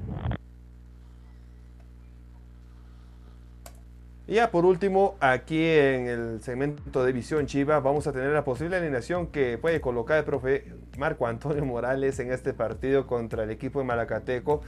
[4.27, 8.45] Y ya por último, aquí en el segmento de Visión Chiva, vamos a tener la
[8.45, 10.65] posible alineación que puede colocar el profe
[10.99, 14.61] Marco Antonio Morales en este partido contra el equipo de Malacateco.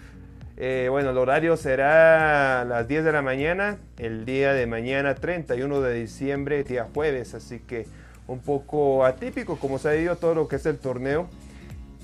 [0.62, 5.14] Eh, bueno, el horario será a las 10 de la mañana, el día de mañana
[5.14, 7.86] 31 de diciembre, día jueves, así que
[8.26, 11.28] un poco atípico como se ha ido todo lo que es el torneo.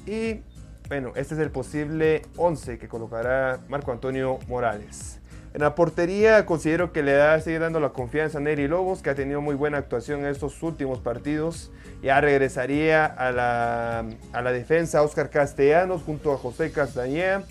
[0.07, 0.40] Y
[0.88, 5.20] bueno, este es el posible 11 que colocará Marco Antonio Morales.
[5.52, 9.11] En la portería considero que le da, sigue dando la confianza a Neri Lobos, que
[9.11, 11.72] ha tenido muy buena actuación en estos últimos partidos.
[12.02, 17.44] Ya regresaría a la, a la defensa Oscar Castellanos junto a José Castañeda.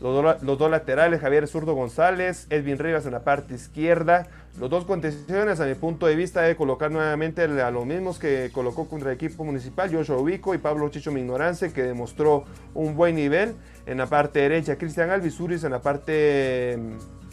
[0.00, 4.26] Los, dos laterales, Javier Zurdo González, Edwin Rivas en la parte izquierda.
[4.60, 8.50] Los dos contenciones, a mi punto de vista, de colocar nuevamente a los mismos que
[8.52, 12.44] colocó contra el equipo municipal, Joshua Ubico y Pablo Chicho Mignorance, que demostró
[12.74, 13.54] un buen nivel.
[13.86, 16.72] En la parte derecha, Cristian Alvisuris, en la parte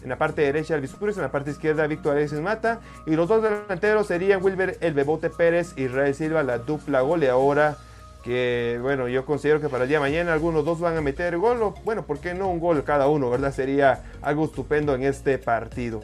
[0.03, 2.79] en la parte derecha Alvisuris, en la parte izquierda Víctor Alexis Mata.
[3.05, 7.77] Y los dos delanteros serían Wilber El Bebote Pérez y Israel Silva, la dupla goleadora.
[8.23, 11.37] Que bueno, yo considero que para el día de mañana algunos dos van a meter
[11.37, 11.73] gol.
[11.83, 13.29] Bueno, ¿por qué no un gol cada uno?
[13.29, 13.53] ¿Verdad?
[13.53, 16.01] Sería algo estupendo en este partido.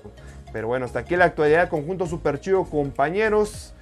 [0.52, 3.74] Pero bueno, hasta aquí la actualidad conjunto super chido, compañeros.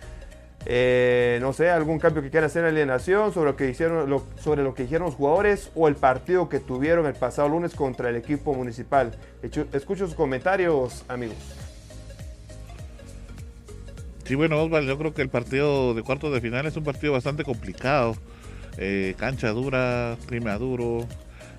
[0.65, 4.63] Eh, no sé, algún cambio que quiera hacer en alienación sobre lo que hicieron, sobre
[4.63, 8.53] lo que los jugadores o el partido que tuvieron el pasado lunes contra el equipo
[8.53, 9.15] municipal.
[9.71, 11.66] Escucho sus comentarios, amigos.
[14.27, 17.13] Sí, bueno, Osvaldo, yo creo que el partido de cuartos de final es un partido
[17.13, 18.17] bastante complicado.
[18.77, 21.07] Eh, cancha dura, clima duro.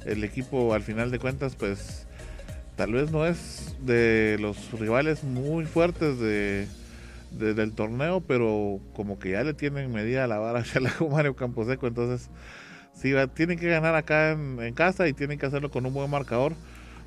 [0.05, 2.07] El equipo, al final de cuentas, pues
[2.77, 6.69] tal vez no es de los rivales muy fuertes de,
[7.31, 12.29] del torneo, pero como que ya le tienen medida la vara la Mario Camposeco, entonces
[12.93, 16.53] sí, tienen que ganar acá en, casa y tienen que hacerlo con un buen marcador,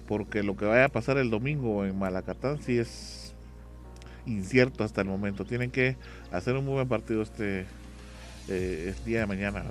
[0.08, 3.21] porque lo que vaya a pasar el domingo en Malacatán sí es
[4.26, 5.46] incierto hasta el momento.
[5.46, 5.98] Tienen que
[6.32, 7.66] hacer un muy buen partido este,
[8.48, 9.64] eh, día de mañana,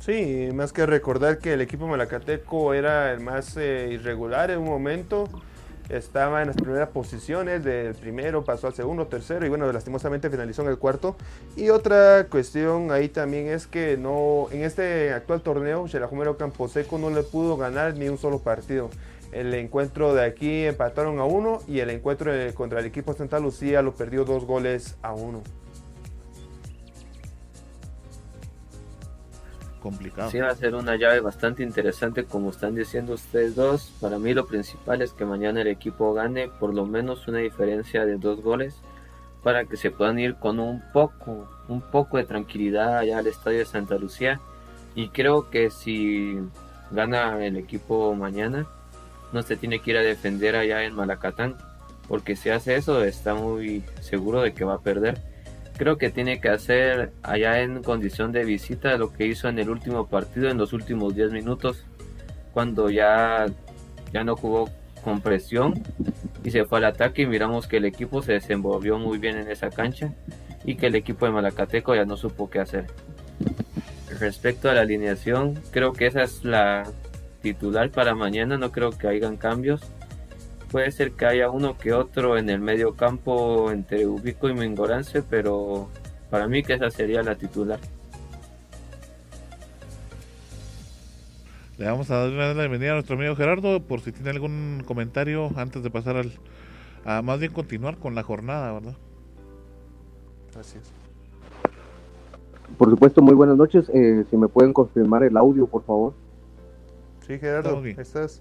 [0.00, 4.68] Sí, más que recordar que el equipo malacateco era el más eh, irregular en un
[4.68, 5.28] momento
[5.88, 10.62] estaba en las primeras posiciones, del primero pasó al segundo, tercero y bueno, lastimosamente finalizó
[10.62, 11.16] en el cuarto.
[11.56, 17.10] Y otra cuestión ahí también es que no en este actual torneo, Xelajumero Camposeco no
[17.10, 18.90] le pudo ganar ni un solo partido.
[19.32, 23.82] El encuentro de aquí empataron a uno y el encuentro contra el equipo Santa Lucía
[23.82, 25.42] lo perdió dos goles a uno.
[29.78, 30.30] complicado.
[30.30, 33.92] Sí, va a ser una llave bastante interesante, como están diciendo ustedes dos.
[34.00, 38.04] Para mí lo principal es que mañana el equipo gane por lo menos una diferencia
[38.04, 38.74] de dos goles
[39.42, 43.58] para que se puedan ir con un poco, un poco de tranquilidad allá al estadio
[43.58, 44.40] de Santa Lucía.
[44.94, 46.38] Y creo que si
[46.90, 48.66] gana el equipo mañana,
[49.32, 51.56] no se tiene que ir a defender allá en Malacatán,
[52.08, 55.18] porque si hace eso está muy seguro de que va a perder
[55.78, 59.70] creo que tiene que hacer allá en condición de visita lo que hizo en el
[59.70, 61.84] último partido, en los últimos 10 minutos,
[62.52, 63.46] cuando ya,
[64.12, 64.68] ya no jugó
[65.04, 65.80] con presión
[66.44, 69.48] y se fue al ataque y miramos que el equipo se desenvolvió muy bien en
[69.48, 70.12] esa cancha
[70.64, 72.86] y que el equipo de Malacateco ya no supo qué hacer.
[74.18, 76.90] Respecto a la alineación, creo que esa es la
[77.40, 79.80] titular para mañana, no creo que hayan cambios
[80.70, 85.22] puede ser que haya uno que otro en el medio campo entre Ubico y Mingorance,
[85.22, 85.88] pero
[86.30, 87.80] para mí que esa sería la titular.
[91.78, 95.50] Le vamos a dar la bienvenida a nuestro amigo Gerardo por si tiene algún comentario
[95.56, 96.32] antes de pasar al,
[97.04, 98.96] a más bien continuar con la jornada, ¿verdad?
[100.52, 100.92] Gracias.
[102.76, 103.88] Por supuesto, muy buenas noches.
[103.94, 106.14] Eh, si me pueden confirmar el audio, por favor.
[107.28, 108.40] Sí, Gerardo, estás.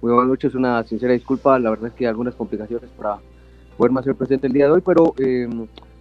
[0.00, 3.20] Muy buenas noches, una sincera disculpa, la verdad es que hay algunas complicaciones para
[3.76, 5.48] poder más ser presente el día de hoy, pero eh,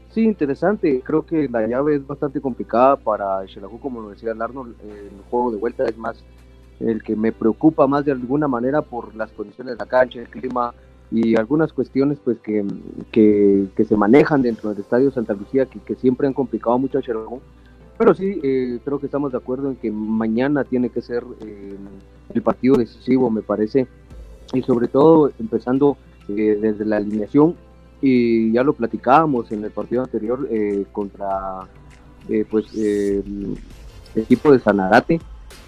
[0.10, 4.74] sí, interesante, creo que la llave es bastante complicada para Xelajú, como lo decía Arnold,
[4.82, 6.24] el juego de vuelta es más
[6.80, 10.28] el que me preocupa más de alguna manera por las condiciones de la cancha, el
[10.28, 10.74] clima
[11.12, 12.66] y algunas cuestiones pues que,
[13.12, 17.04] que, se manejan dentro del estadio Santa Lucía que, que siempre han complicado mucho a
[17.04, 17.42] Xelajú.
[18.02, 21.76] Pero sí, eh, creo que estamos de acuerdo en que mañana tiene que ser eh,
[22.34, 23.86] el partido decisivo, me parece,
[24.54, 25.98] y sobre todo empezando
[26.28, 27.56] eh, desde la alineación,
[28.02, 31.60] y ya lo platicábamos en el partido anterior eh, contra
[32.28, 33.56] eh, pues el
[34.16, 35.22] equipo de Sanarate,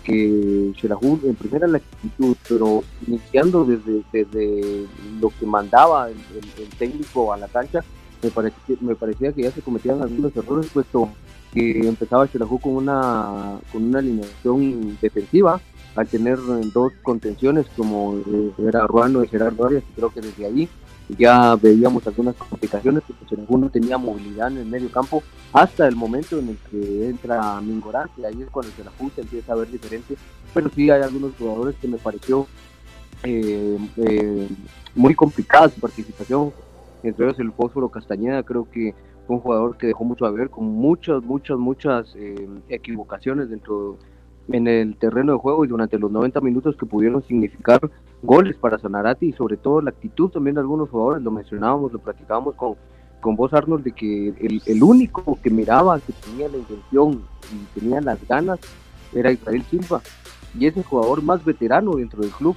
[0.04, 4.88] que Xelajú en primera la actitud, pero iniciando desde, desde
[5.22, 7.84] lo que mandaba el, el- el técnico a la cancha,
[8.24, 11.10] me, parecía, me parecía que ya se cometían algunos errores, puesto
[11.54, 15.62] que empezaba Xelajú con una, con una alineación defensiva,
[15.96, 16.40] al tener
[16.74, 20.70] dos contenciones como eh, era Ruano y Gerardo Arias, creo que desde ahí
[21.18, 25.22] ya veíamos algunas complicaciones porque Xelajú no tenía movilidad en el medio campo
[25.52, 29.22] hasta el momento en el que entra Mingorán, que ahí es cuando se la se
[29.22, 30.16] empieza a ver diferente,
[30.54, 32.48] pero sí hay algunos jugadores que me pareció
[33.24, 34.50] eh, eh,
[34.96, 36.52] muy complicada su participación,
[37.04, 38.96] entre ellos el Fósforo Castañeda, creo que
[39.28, 43.98] fue un jugador que dejó mucho a ver, con muchas, muchas, muchas eh, equivocaciones dentro
[44.50, 47.80] en el terreno de juego y durante los 90 minutos que pudieron significar
[48.22, 52.00] goles para Sanarati y sobre todo la actitud también de algunos jugadores, lo mencionábamos, lo
[52.00, 52.76] platicábamos con,
[53.22, 57.24] con vos Arnold, de que el, el único que miraba, que tenía la intención
[57.54, 58.60] y tenía las ganas,
[59.14, 60.02] era Israel Silva,
[60.58, 62.56] y es el jugador más veterano dentro del club.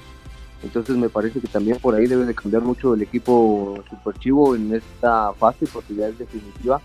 [0.62, 4.74] Entonces me parece que también por ahí debe de cambiar mucho el equipo superchivo en
[4.74, 6.80] esta fase porque ya es definitiva.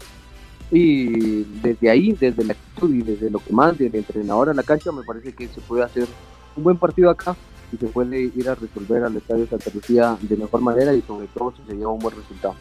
[0.72, 4.64] Y desde ahí, desde la actitud y desde lo que más del entrenador a la
[4.64, 6.08] cancha, me parece que se puede hacer
[6.56, 7.36] un buen partido acá
[7.72, 11.28] y se puede ir a resolver al Estadio Santa Lucía de mejor manera y sobre
[11.28, 12.56] todo si se lleva un buen resultado.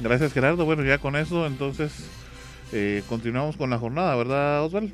[0.00, 0.64] Gracias Gerardo.
[0.64, 1.92] Bueno, ya con eso entonces
[2.72, 4.92] eh, continuamos con la jornada, ¿verdad Osvaldo?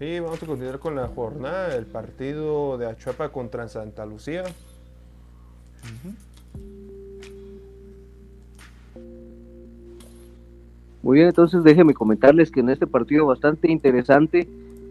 [0.00, 4.44] Sí, vamos a continuar con la jornada, el partido de Achuapa contra Santa Lucía.
[11.02, 14.48] Muy bien, entonces déjenme comentarles que en este partido bastante interesante,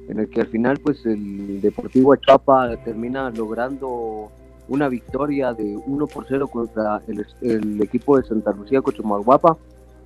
[0.10, 4.30] en el que al final pues el Deportivo Achuapa termina logrando
[4.68, 9.57] una victoria de 1 por 0 contra el, el equipo de Santa Lucía Cochumalguapa,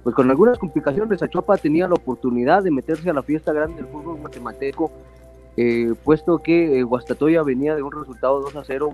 [0.03, 3.87] pues con algunas complicaciones Achuapa tenía la oportunidad de meterse a la fiesta grande del
[3.87, 4.91] fútbol guatemalteco,
[5.55, 8.93] eh, puesto que eh, Guastatoya venía de un resultado 2 a 0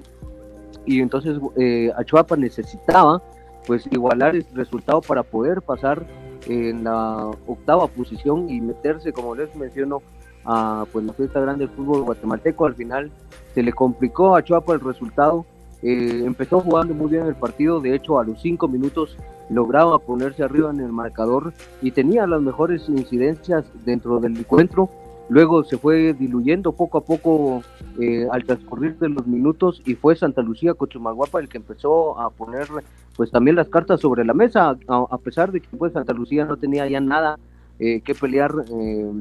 [0.86, 3.22] y entonces eh, Achuapa necesitaba
[3.66, 6.06] pues igualar el resultado para poder pasar
[6.48, 10.02] en la octava posición y meterse, como les menciono,
[10.46, 12.66] a pues, la fiesta grande del fútbol guatemalteco.
[12.66, 13.12] Al final
[13.54, 15.46] se le complicó a Chuapa el resultado.
[15.82, 19.16] Eh, empezó jugando muy bien el partido, de hecho a los cinco minutos
[19.50, 24.90] lograba ponerse arriba en el marcador y tenía las mejores incidencias dentro del encuentro.
[25.30, 27.62] Luego se fue diluyendo poco a poco
[28.00, 32.30] eh, al transcurrir de los minutos y fue Santa Lucía Cochumaguapa el que empezó a
[32.30, 32.68] poner
[33.16, 36.46] pues también las cartas sobre la mesa, a, a pesar de que pues Santa Lucía
[36.46, 37.38] no tenía ya nada
[37.80, 39.12] eh, que pelear eh,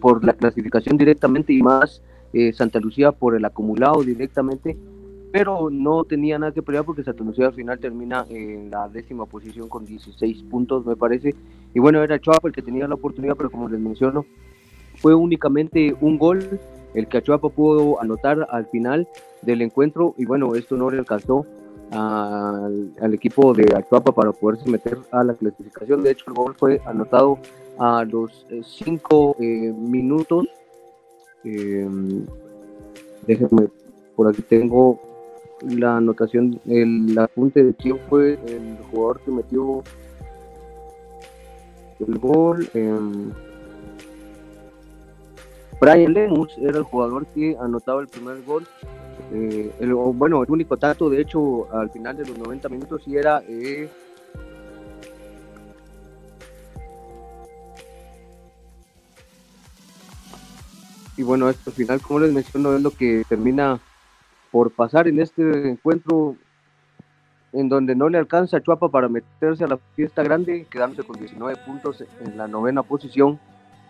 [0.00, 2.02] por la clasificación directamente y más
[2.34, 4.76] eh, Santa Lucía por el acumulado directamente,
[5.32, 9.24] pero no tenía nada que pelear porque Santa Lucía al final termina en la décima
[9.24, 11.34] posición con 16 puntos me parece,
[11.72, 14.26] y bueno era Chuapa el que tenía la oportunidad, pero como les menciono,
[14.96, 16.60] fue únicamente un gol
[16.94, 19.08] el que Achuapa pudo anotar al final
[19.40, 21.46] del encuentro y bueno, esto no le alcanzó
[21.90, 26.02] al, al, equipo de Achuapa para poderse meter a la clasificación.
[26.02, 27.38] De hecho, el gol fue anotado
[27.78, 30.46] a los eh, cinco eh, minutos.
[31.44, 31.88] Eh,
[33.26, 33.68] déjenme,
[34.16, 35.00] por aquí tengo
[35.62, 39.82] la anotación, el apunte de quién fue el jugador que metió
[42.00, 42.68] el gol.
[45.82, 48.64] Brian Lemus era el jugador que anotaba el primer gol.
[49.32, 49.72] Eh,
[50.14, 53.42] bueno, el único tanto, de hecho, al final de los 90 minutos, sí era.
[53.48, 53.88] Eh,
[61.16, 63.80] y bueno, esto al final, como les menciono, es lo que termina
[64.50, 66.36] por pasar en este encuentro
[67.52, 71.18] en donde no le alcanza a Chuapa para meterse a la fiesta grande, quedándose con
[71.18, 73.38] 19 puntos en la novena posición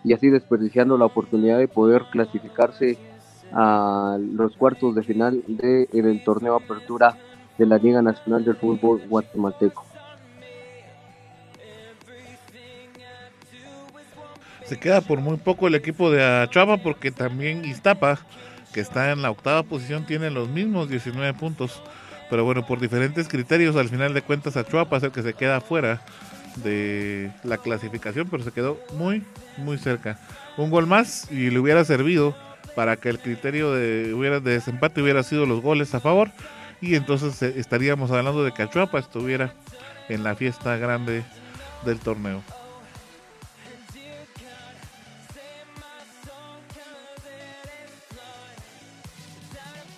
[0.03, 2.97] y así desperdiciando la oportunidad de poder clasificarse
[3.53, 7.15] a los cuartos de final del de, torneo Apertura
[7.57, 9.85] de la Liga Nacional del Fútbol Guatemalteco.
[14.65, 18.19] Se queda por muy poco el equipo de Achuapa porque también Iztapa,
[18.73, 21.81] que está en la octava posición, tiene los mismos 19 puntos.
[22.29, 25.61] Pero bueno, por diferentes criterios, al final de cuentas Achuapa es el que se queda
[25.61, 26.01] fuera
[26.57, 29.23] de la clasificación, pero se quedó muy,
[29.57, 30.19] muy cerca.
[30.57, 32.35] Un gol más y le hubiera servido
[32.75, 36.31] para que el criterio de, hubiera, de desempate hubiera sido los goles a favor
[36.81, 39.53] y entonces estaríamos hablando de que Achuapa estuviera
[40.09, 41.23] en la fiesta grande
[41.85, 42.41] del torneo.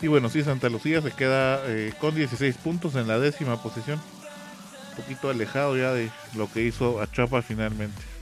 [0.01, 3.99] Y bueno, sí, Santa Lucía se queda eh, con 16 puntos en la décima posición.
[4.91, 8.14] Un poquito alejado ya de lo que hizo Achapa finalmente.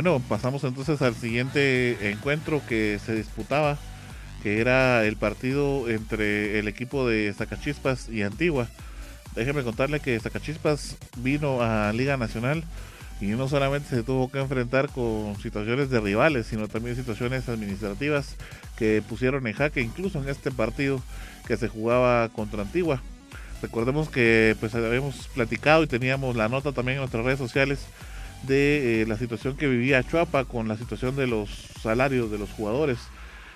[0.00, 3.76] Bueno, pasamos entonces al siguiente encuentro que se disputaba,
[4.44, 8.68] que era el partido entre el equipo de Zacachispas y Antigua.
[9.34, 12.62] Déjeme contarle que Zacachispas vino a Liga Nacional
[13.20, 18.36] y no solamente se tuvo que enfrentar con situaciones de rivales, sino también situaciones administrativas
[18.76, 21.02] que pusieron en jaque incluso en este partido
[21.48, 23.02] que se jugaba contra Antigua.
[23.62, 27.80] Recordemos que pues habíamos platicado y teníamos la nota también en nuestras redes sociales
[28.42, 31.50] de eh, la situación que vivía Chuapa con la situación de los
[31.82, 32.98] salarios de los jugadores.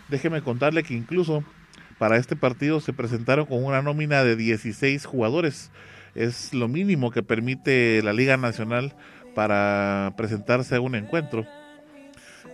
[0.09, 1.45] Déjeme contarle que incluso
[1.99, 5.71] para este partido se presentaron con una nómina de 16 jugadores.
[6.15, 8.95] Es lo mínimo que permite la Liga Nacional
[9.35, 11.47] para presentarse a un encuentro.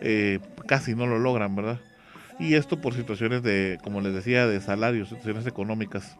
[0.00, 1.80] Eh, casi no lo logran, ¿verdad?
[2.38, 6.16] Y esto por situaciones de, como les decía, de salarios, situaciones económicas.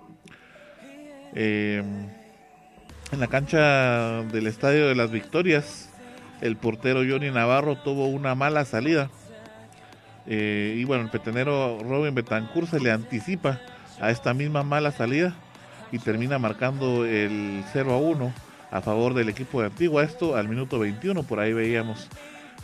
[1.35, 1.83] Eh,
[3.13, 5.91] en la cancha del Estadio de las Victorias
[6.41, 9.11] el portero Johnny Navarro tuvo una mala salida.
[10.27, 13.61] Eh, y bueno, el petenero Robin Betancourt se le anticipa
[14.01, 15.35] a esta misma mala salida
[15.91, 18.33] y termina marcando el 0 a 1
[18.71, 20.05] a favor del equipo de Antigua.
[20.05, 22.09] Esto al minuto 21, por ahí veíamos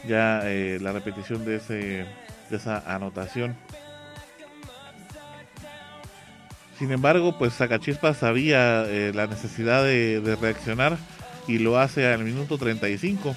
[0.06, 2.06] ya eh, la repetición de, ese,
[2.50, 3.56] de esa anotación.
[6.78, 10.98] Sin embargo, pues Zacachispa sabía eh, la necesidad de reaccionar
[11.46, 13.34] y lo hace al minuto 35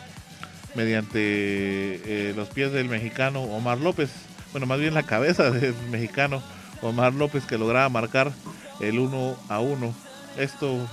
[0.75, 4.09] mediante eh, los pies del mexicano Omar López,
[4.51, 6.41] bueno, más bien la cabeza del mexicano
[6.81, 8.31] Omar López que lograba marcar
[8.79, 9.93] el 1 a 1.
[10.37, 10.87] Esto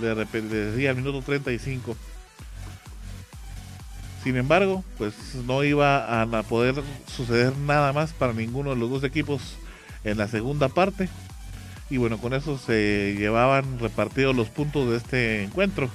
[0.00, 1.96] de repente decía al minuto 35.
[4.22, 5.14] Sin embargo, pues
[5.46, 6.74] no iba a poder
[7.06, 9.56] suceder nada más para ninguno de los dos equipos
[10.04, 11.08] en la segunda parte.
[11.88, 15.88] Y bueno, con eso se llevaban repartidos los puntos de este encuentro.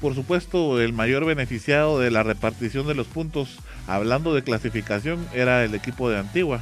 [0.00, 5.64] Por supuesto, el mayor beneficiado de la repartición de los puntos, hablando de clasificación, era
[5.64, 6.60] el equipo de Antigua.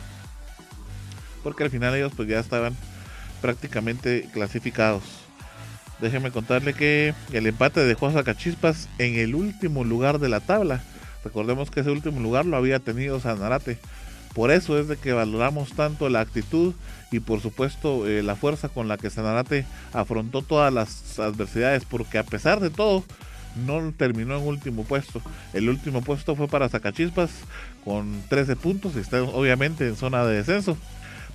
[1.43, 2.75] Porque al final ellos pues ya estaban
[3.43, 5.03] prácticamente clasificados.
[6.01, 10.83] Déjenme contarle que el empate dejó a Zacachispas en el último lugar de la tabla.
[11.23, 13.79] Recordemos que ese último lugar lo había tenido Sanarate.
[14.35, 16.75] Por eso es de que valoramos tanto la actitud
[17.11, 19.65] y por supuesto eh, la fuerza con la que Sanarate
[19.95, 23.03] afrontó todas las adversidades, porque a pesar de todo,
[23.65, 25.23] no terminó en último puesto.
[25.53, 27.31] El último puesto fue para Zacachispas
[27.85, 30.77] con 13 puntos está obviamente en zona de descenso.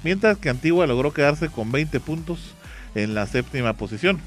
[0.03, 2.55] Mientras que Antigua logró quedarse con 20 puntos
[2.95, 4.19] en la séptima posición.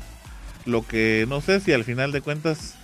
[0.64, 2.74] Lo que no sé si al final de cuentas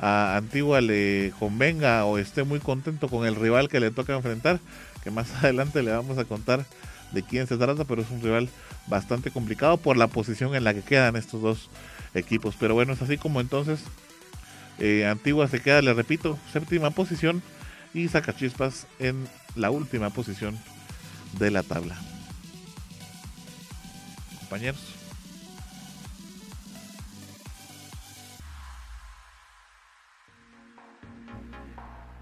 [0.00, 4.60] a Antigua le convenga o esté muy contento con el rival que le toca enfrentar,
[5.04, 6.64] que más adelante le vamos a contar
[7.12, 8.48] de quién se trata, pero es un rival
[8.86, 11.70] bastante complicado por la posición en la que quedan estos dos
[12.14, 12.54] equipos.
[12.58, 13.80] Pero bueno, es así como entonces
[14.78, 17.42] eh, Antigua se queda, le repito, séptima posición
[17.94, 19.26] y Zacachispas en
[19.56, 20.58] la última posición
[21.38, 21.96] de la tabla.
[24.40, 24.94] Compañeros.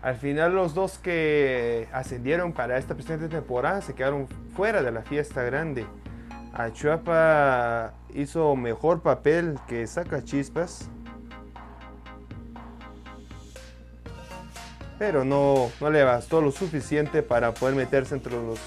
[0.02, 5.02] Al final los dos que ascendieron para esta presente temporada se quedaron fuera de la
[5.02, 5.85] fiesta grande.
[6.52, 10.89] Achuapa hizo mejor papel que Zacachispas
[14.98, 18.59] pero no, no le bastó lo suficiente para poder meterse entre los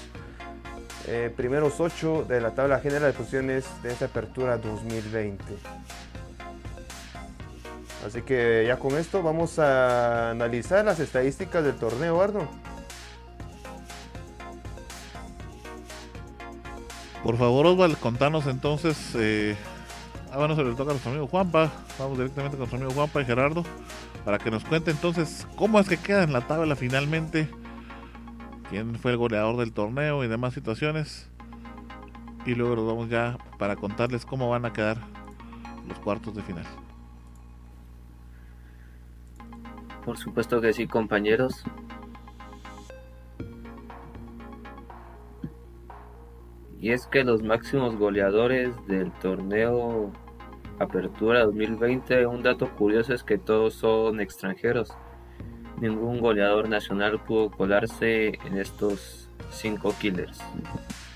[1.06, 5.42] eh, primeros ocho de la tabla general de posiciones de esta apertura 2020.
[8.06, 12.48] Así que ya con esto vamos a analizar las estadísticas del torneo, Arno.
[17.22, 18.96] Por favor, Osval, contanos entonces.
[19.14, 19.54] Eh,
[20.32, 21.70] ah, bueno, se le toca a nuestro amigo Juanpa.
[21.98, 23.64] Vamos directamente con nuestro amigo Juanpa y Gerardo
[24.30, 27.48] para que nos cuente entonces cómo es que queda en la tabla finalmente,
[28.68, 31.28] quién fue el goleador del torneo y demás situaciones.
[32.46, 34.98] Y luego nos vamos ya para contarles cómo van a quedar
[35.88, 36.64] los cuartos de final.
[40.04, 41.64] Por supuesto que sí, compañeros.
[46.80, 50.12] Y es que los máximos goleadores del torneo
[50.80, 54.88] Apertura 2020, un dato curioso es que todos son extranjeros.
[55.78, 60.40] Ningún goleador nacional pudo colarse en estos cinco killers.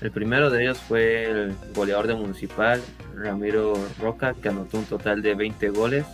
[0.01, 2.79] El primero de ellos fue el goleador de Municipal,
[3.15, 6.05] Ramiro Roca, que anotó un total de 20 goles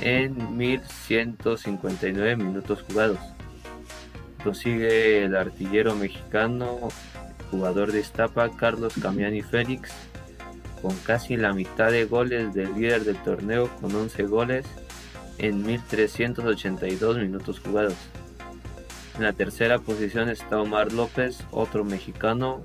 [0.00, 3.18] en 1159 minutos jugados.
[4.42, 6.88] Prosigue el artillero mexicano,
[7.50, 9.92] jugador de Iztapa, Carlos Camiani Félix,
[10.82, 14.66] con casi la mitad de goles del líder del torneo con 11 goles
[15.38, 17.96] en 1382 minutos jugados.
[19.16, 22.62] En la tercera posición está Omar López, otro mexicano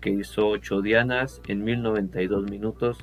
[0.00, 2.98] que hizo 8 dianas en 1092 minutos.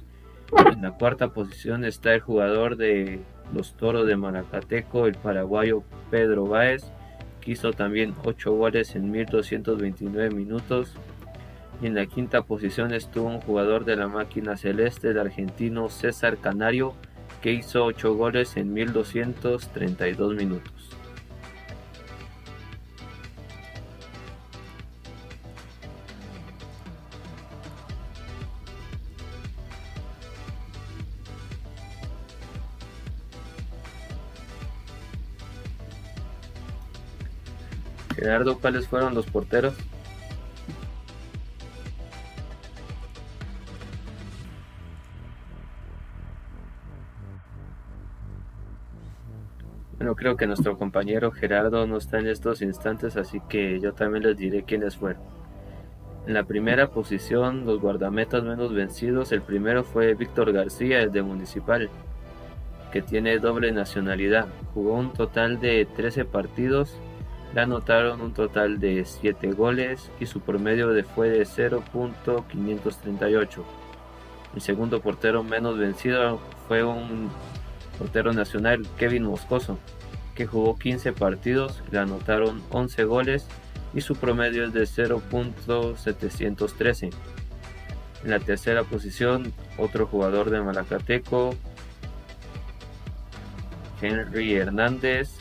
[0.74, 3.20] En la cuarta posición está el jugador de
[3.54, 6.86] los Toros de Maracateco, el paraguayo Pedro Báez,
[7.42, 10.96] que hizo también 8 goles en 1229 minutos.
[11.82, 16.38] Y en la quinta posición estuvo un jugador de la máquina celeste, el argentino César
[16.38, 16.96] Canario,
[17.42, 20.74] que hizo 8 goles en 1232 minutos.
[38.16, 39.76] Gerardo, ¿cuáles fueron los porteros?
[50.08, 54.24] Bueno, creo que nuestro compañero Gerardo no está en estos instantes, así que yo también
[54.24, 55.22] les diré quiénes fueron.
[56.26, 61.24] En la primera posición, los guardametas menos vencidos, el primero fue Víctor García, el de
[61.24, 61.90] Municipal,
[62.94, 64.48] que tiene doble nacionalidad.
[64.74, 66.98] Jugó un total de 13 partidos,
[67.54, 73.62] le anotaron un total de 7 goles y su promedio de fue de 0.538.
[74.56, 76.40] El segundo portero menos vencido
[76.70, 77.30] fue un
[77.98, 79.78] portero nacional Kevin Moscoso,
[80.38, 83.48] que jugó 15 partidos, le anotaron 11 goles
[83.96, 87.10] y su promedio es de 0.713.
[88.24, 91.56] En la tercera posición, otro jugador de Malacateco,
[94.00, 95.32] Henry Hernández,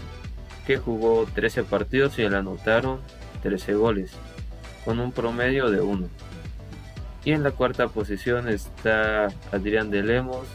[0.67, 3.01] que jugó 13 partidos y le anotaron
[3.43, 4.13] 13 goles,
[4.87, 6.09] con un promedio de 1.
[7.27, 10.47] Y en la cuarta posición está Adrián de Lemos,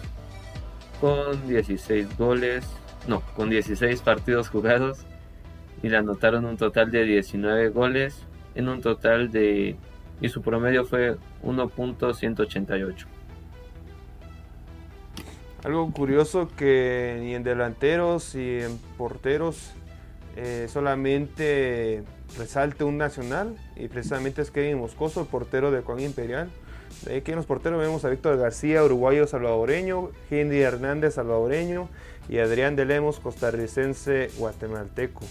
[1.00, 2.66] con 16 goles,
[3.08, 5.06] no, con 16 partidos jugados
[5.84, 8.26] y le anotaron un total de 19 goles
[8.56, 9.76] en un total de
[10.22, 13.06] y su promedio fue 1.188.
[15.64, 19.72] Algo curioso que ni en delanteros y en porteros
[20.36, 22.04] eh, solamente
[22.38, 26.50] resalte un nacional y precisamente es Kevin Moscoso, el portero de Juan Imperial.
[27.06, 31.90] De aquí en los porteros vemos a Víctor García, uruguayo salvadoreño, Henry Hernández, salvadoreño,
[32.30, 35.22] y Adrián de Lemos, costarricense guatemalteco.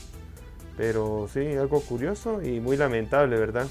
[0.77, 3.67] Pero sí, algo curioso y muy lamentable, ¿verdad?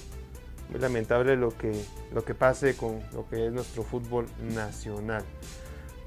[0.70, 1.72] Muy lamentable lo que,
[2.14, 5.24] lo que pase con lo que es nuestro fútbol nacional.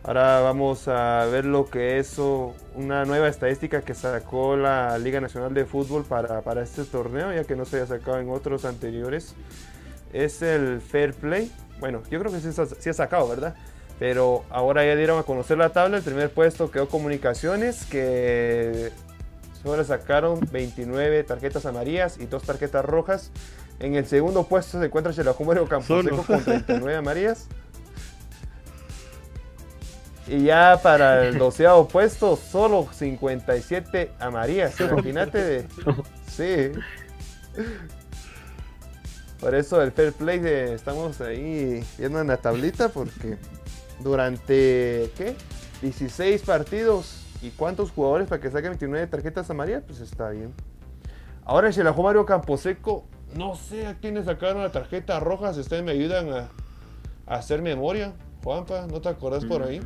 [0.05, 5.55] Ahora vamos a ver lo que es una nueva estadística que sacó la Liga Nacional
[5.55, 9.37] de Fútbol para, para este torneo, ya que no se había sacado en otros anteriores.
[10.13, 11.53] Es el Fair Play.
[11.79, 13.55] Bueno, yo creo que sí, sí ha sacado, ¿verdad?
[14.03, 15.99] Pero ahora ya dieron a conocer la tabla.
[15.99, 18.91] El primer puesto quedó Comunicaciones, que
[19.63, 23.31] solo sacaron 29 tarjetas amarillas y 2 tarjetas rojas.
[23.79, 27.47] En el segundo puesto se encuentra Chelajumario Camposeco con 39 amarillas.
[30.27, 34.81] Y ya para el doceavo puesto, solo 57 amarillas.
[34.81, 35.67] Imagínate de.
[36.27, 36.73] Sí.
[39.39, 43.39] Por eso el fair play de, estamos ahí viendo en la tablita porque
[44.03, 45.35] durante ¿qué?
[45.83, 50.55] 16 partidos y cuántos jugadores para que saquen 29 tarjetas amarillas, pues está bien.
[51.45, 53.05] Ahora el Xelajú Mario Camposeco,
[53.35, 56.51] no sé a quiénes sacaron la tarjeta roja, si ustedes me ayudan a,
[57.27, 58.15] a hacer memoria.
[58.45, 59.81] Juanpa, ¿no te acordás por ahí?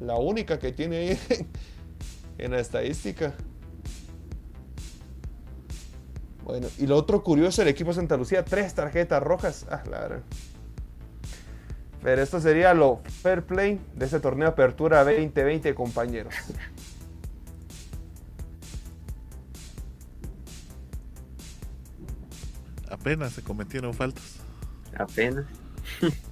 [0.00, 1.18] La única que tiene ahí
[2.38, 3.34] en la estadística.
[6.44, 9.66] Bueno, y lo otro curioso, el equipo Santa Lucía, tres tarjetas rojas.
[9.70, 10.22] Ah, claro.
[12.02, 16.34] Pero esto sería lo fair play de ese torneo Apertura 2020, compañeros.
[22.90, 24.36] Apenas se cometieron faltas.
[24.96, 25.46] Apenas.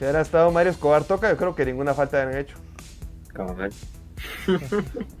[0.00, 2.56] Si hubiera estado Mario Escobar Toca, yo creo que ninguna falta habían hecho.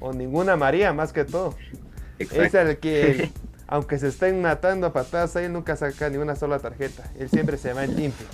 [0.00, 1.54] O ninguna María, más que todo.
[2.18, 2.42] Exacto.
[2.42, 3.30] Es el que,
[3.70, 7.04] aunque se estén matando a patadas, él nunca saca ni una sola tarjeta.
[7.16, 8.26] Él siempre se va en limpio.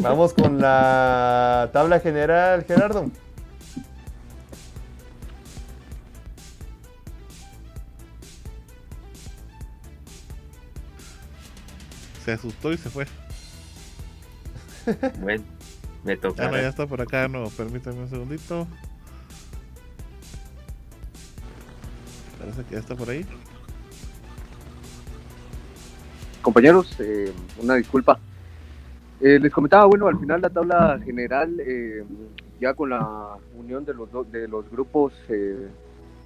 [0.00, 3.08] Vamos con la tabla general, Gerardo.
[12.24, 13.06] Se asustó y se fue.
[15.20, 15.44] Bueno,
[16.02, 16.46] me toca.
[16.46, 18.66] Ya, no, ya está por acá, no, permítame un segundito.
[22.70, 23.24] Está por ahí.
[26.42, 28.18] Compañeros, eh, una disculpa.
[29.20, 32.04] Eh, les comentaba, bueno, al final la tabla general, eh,
[32.60, 35.12] ya con la unión de los, de los grupos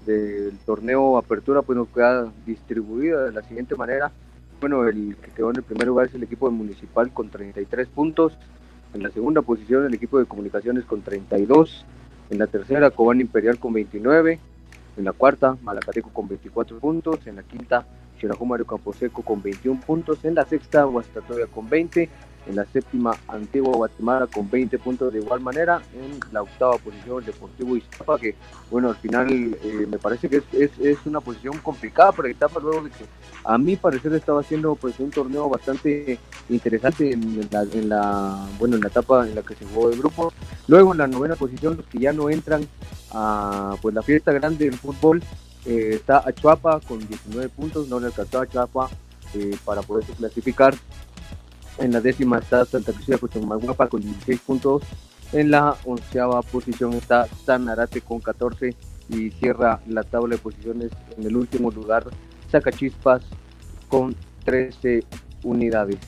[0.06, 4.12] del torneo Apertura, pues nos queda distribuida de la siguiente manera.
[4.60, 7.88] Bueno, el que quedó en el primer lugar es el equipo de Municipal con 33
[7.88, 8.36] puntos.
[8.94, 11.86] En la segunda posición el equipo de Comunicaciones con 32.
[12.30, 14.38] En la tercera Cobán Imperial con 29.
[14.96, 17.26] En la cuarta Malacateco con 24 puntos.
[17.26, 17.86] En la quinta
[18.18, 20.24] Xirajú Mario Camposeco con 21 puntos.
[20.24, 22.08] En la sexta Guastatoya con 20.
[22.46, 25.80] En la séptima Antigua Guatemala con 20 puntos de igual manera.
[25.94, 28.34] En la octava posición el Deportivo Iztapa que
[28.70, 32.82] bueno al final eh, me parece que es, es, una posición complicada para Iztapa luego
[32.82, 33.04] de que
[33.44, 38.76] a mi parecer estaba haciendo pues un torneo bastante interesante en la, en la bueno
[38.76, 40.32] en la etapa en la que se jugó el grupo
[40.68, 42.66] luego en la novena posición los que ya no entran
[43.12, 45.22] a pues la fiesta grande del fútbol
[45.64, 48.88] eh, está Achuapa con 19 puntos no le alcanzó a Achuapa
[49.34, 50.74] eh, para poderse clasificar
[51.78, 54.82] en la décima está Santa Cruz de Cochumaguapa con 16 puntos
[55.32, 58.76] en la onceava posición está Sanarate con 14
[59.08, 62.04] y cierra la tabla de posiciones en el último lugar
[62.50, 63.22] Sacachispas
[63.88, 65.02] con 13
[65.42, 65.98] unidades.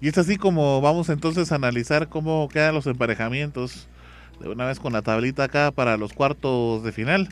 [0.00, 3.89] Y es así como vamos entonces a analizar cómo quedan los emparejamientos
[4.40, 7.28] de una vez con la tablita acá para los cuartos de final.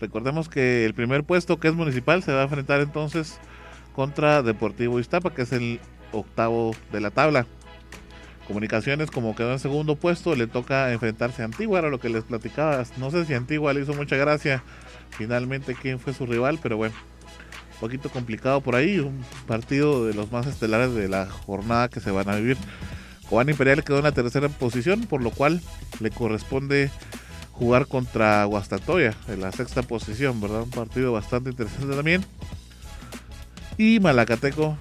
[0.00, 3.38] Recordemos que el primer puesto que es municipal se va a enfrentar entonces
[3.94, 5.80] contra Deportivo Iztapa, que es el
[6.12, 7.46] octavo de la tabla.
[8.46, 12.24] Comunicaciones, como quedó en segundo puesto, le toca enfrentarse a Antigua, era lo que les
[12.24, 12.82] platicaba.
[12.96, 14.62] No sé si Antigua le hizo mucha gracia
[15.10, 16.94] finalmente quién fue su rival, pero bueno,
[17.74, 18.98] un poquito complicado por ahí.
[18.98, 22.56] Un partido de los más estelares de la jornada que se van a vivir.
[23.28, 25.60] Cobán Imperial quedó en la tercera posición, por lo cual
[26.00, 26.90] le corresponde
[27.52, 30.62] jugar contra Guastatoya en la sexta posición, ¿verdad?
[30.62, 32.24] Un partido bastante interesante también.
[33.78, 34.76] Y Malacateco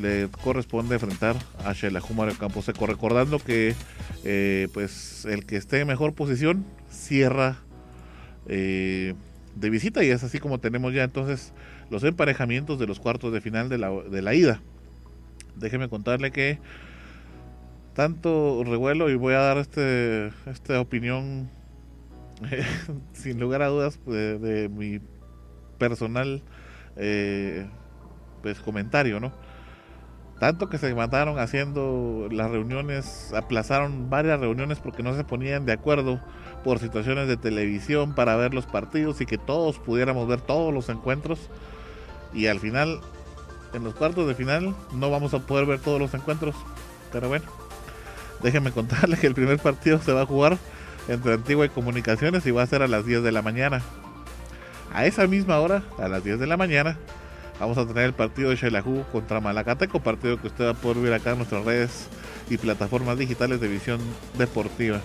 [0.00, 3.74] le corresponde enfrentar a Xelajú Mario Camposeco, recordando que
[4.24, 7.58] eh, pues el que esté en mejor posición cierra
[8.46, 9.14] eh,
[9.56, 11.52] de visita y es así como tenemos ya entonces
[11.90, 14.60] los emparejamientos de los cuartos de final de la, de la ida.
[15.56, 16.58] Déjeme contarle que
[18.00, 21.50] tanto revuelo y voy a dar este esta opinión
[23.12, 25.02] sin lugar a dudas de, de mi
[25.76, 26.42] personal
[26.96, 27.68] eh,
[28.40, 29.34] pues comentario no
[30.38, 35.72] tanto que se mataron haciendo las reuniones aplazaron varias reuniones porque no se ponían de
[35.72, 36.22] acuerdo
[36.64, 40.88] por situaciones de televisión para ver los partidos y que todos pudiéramos ver todos los
[40.88, 41.50] encuentros.
[42.32, 43.00] Y al final
[43.74, 46.54] en los cuartos de final no vamos a poder ver todos los encuentros.
[47.12, 47.59] Pero bueno
[48.42, 50.58] déjenme contarle que el primer partido se va a jugar
[51.08, 53.82] entre Antigua y Comunicaciones y va a ser a las 10 de la mañana.
[54.92, 56.96] A esa misma hora, a las 10 de la mañana,
[57.58, 60.98] vamos a tener el partido de Xelajú contra Malacateco, partido que usted va a poder
[60.98, 62.08] ver acá en nuestras redes
[62.48, 64.00] y plataformas digitales de visión
[64.36, 65.00] deportiva.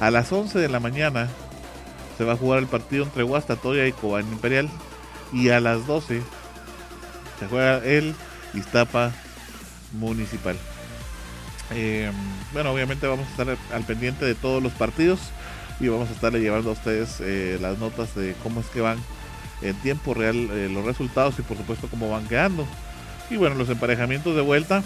[0.00, 1.28] A las 11 de la mañana
[2.18, 4.68] se va a jugar el partido entre Guastatoya y Cobán Imperial
[5.32, 6.22] y a las 12
[7.38, 8.14] se juega el
[8.54, 9.12] Iztapa
[9.92, 10.56] Municipal.
[11.72, 12.10] Eh,
[12.52, 15.20] bueno, obviamente vamos a estar al pendiente de todos los partidos
[15.80, 18.98] y vamos a estarle llevando a ustedes eh, las notas de cómo es que van
[19.62, 22.66] en tiempo real eh, los resultados y por supuesto cómo van quedando.
[23.30, 24.82] Y bueno, los emparejamientos de vuelta,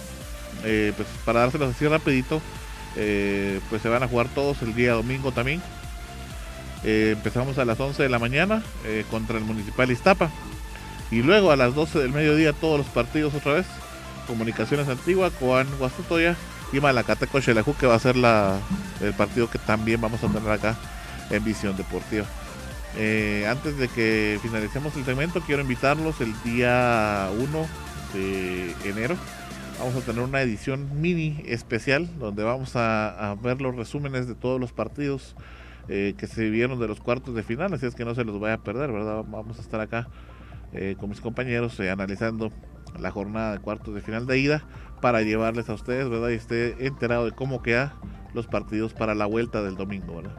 [0.62, 2.40] pues para dárselos así rapidito,
[2.94, 5.60] pues se van a jugar todos el día domingo también.
[6.84, 8.62] Empezamos a las 11 de la mañana
[9.10, 10.30] contra el Municipal Iztapa.
[11.10, 13.66] Y luego a las 12 del mediodía todos los partidos otra vez.
[14.28, 16.36] Comunicaciones Antigua, Coan Guastatoya
[16.73, 18.59] y Malacateco Xelajú, que va a ser la,
[19.01, 20.77] el partido que también vamos a tener acá
[21.31, 22.27] en Visión Deportiva.
[22.97, 27.66] Eh, antes de que finalicemos el segmento, quiero invitarlos el día 1
[28.15, 29.16] de enero.
[29.78, 34.35] Vamos a tener una edición mini especial donde vamos a, a ver los resúmenes de
[34.35, 35.36] todos los partidos
[35.90, 37.73] eh, que se vivieron de los cuartos de final.
[37.73, 39.24] Así es que no se los vaya a perder, ¿verdad?
[39.27, 40.09] Vamos a estar acá
[40.74, 42.53] eh, con mis compañeros eh, analizando
[42.99, 44.62] la jornada de cuartos de final de ida
[45.01, 46.31] para llevarles a ustedes, ¿verdad?
[46.31, 47.93] Y esté enterado de cómo quedan
[48.35, 50.37] los partidos para la vuelta del domingo, ¿verdad?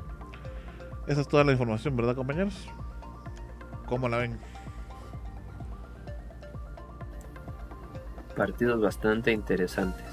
[1.08, 2.68] Esa es toda la información, ¿verdad, compañeros?
[3.88, 4.38] ¿Cómo la ven?
[8.36, 10.06] Partidos bastante interesantes.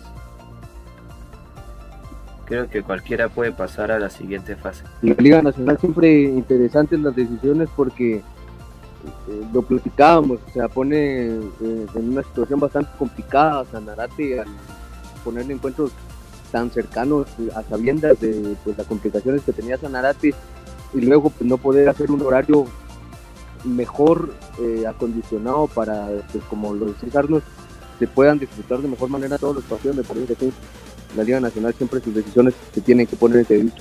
[2.46, 4.84] Creo que cualquiera puede pasar a la siguiente fase.
[5.02, 8.22] En la Liga Nacional siempre interesantes las decisiones porque
[9.28, 14.48] eh, lo platicábamos, se pone eh, en una situación bastante complicada Sanarate al
[15.24, 15.92] poner encuentros
[16.52, 20.34] tan cercanos a sabiendas de pues, las complicaciones que tenía Sanarate
[20.94, 22.66] y luego pues, no poder hacer un horario
[23.64, 27.42] mejor eh, acondicionado para, pues, como lo decía Carlos,
[27.98, 29.96] se puedan disfrutar de mejor manera todos los partidos.
[29.96, 30.52] Me parece que
[31.16, 33.72] la Liga Nacional siempre sus decisiones se tienen que poner en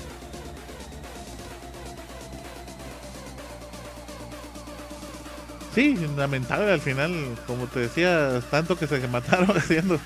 [5.76, 7.14] Sí, lamentable al final,
[7.46, 10.00] como te decía, tanto que se mataron haciendo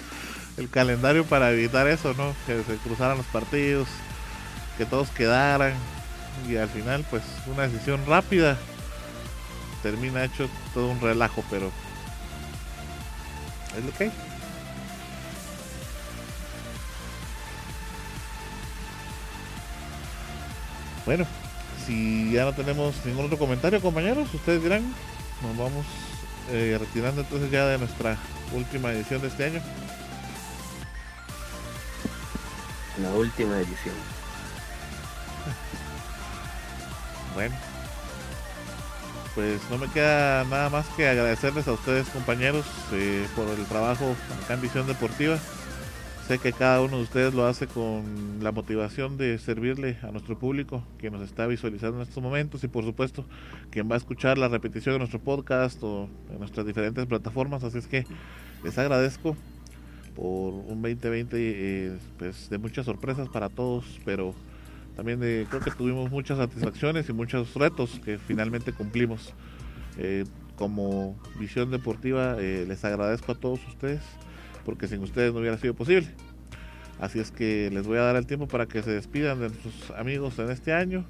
[0.58, 2.34] el calendario para evitar eso, ¿no?
[2.48, 3.88] Que se cruzaran los partidos,
[4.80, 5.74] que todos quedaran
[6.50, 8.58] y al final pues una decisión rápida
[9.84, 11.72] termina hecho todo un relajo, pero
[13.78, 14.12] es lo que hay.
[21.06, 21.28] Bueno,
[21.86, 24.94] si ya no tenemos ningún otro comentario, compañeros, ustedes dirán,
[25.42, 25.86] nos vamos
[26.50, 28.18] eh, retirando entonces ya de nuestra
[28.54, 29.62] última edición de este año.
[33.02, 33.96] La última edición.
[37.36, 37.56] Bueno,
[39.36, 44.16] pues no me queda nada más que agradecerles a ustedes compañeros eh, por el trabajo
[44.44, 45.38] acá en Visión Deportiva.
[46.30, 48.04] Sé que cada uno de ustedes lo hace con
[48.44, 52.68] la motivación de servirle a nuestro público que nos está visualizando en estos momentos y
[52.68, 53.26] por supuesto
[53.72, 57.64] quien va a escuchar la repetición de nuestro podcast o en nuestras diferentes plataformas.
[57.64, 58.06] Así es que
[58.64, 59.36] les agradezco
[60.16, 64.36] por un 2020 eh, pues de muchas sorpresas para todos, pero
[64.96, 69.34] también de, creo que tuvimos muchas satisfacciones y muchos retos que finalmente cumplimos.
[69.98, 70.26] Eh,
[70.56, 74.02] como visión deportiva eh, les agradezco a todos ustedes
[74.70, 76.08] porque sin ustedes no hubiera sido posible.
[77.00, 79.90] Así es que les voy a dar el tiempo para que se despidan de nuestros
[79.98, 81.06] amigos en este año.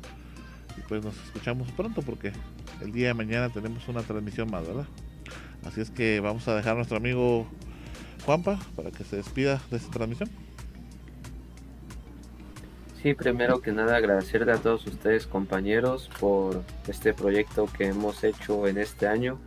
[0.77, 2.31] Y pues nos escuchamos pronto porque
[2.81, 4.86] el día de mañana tenemos una transmisión más, ¿verdad?
[5.65, 7.48] Así es que vamos a dejar a nuestro amigo
[8.26, 10.30] Juanpa para que se despida de esta transmisión.
[13.03, 18.68] Sí, primero que nada agradecerle a todos ustedes compañeros por este proyecto que hemos hecho
[18.68, 19.38] en este año.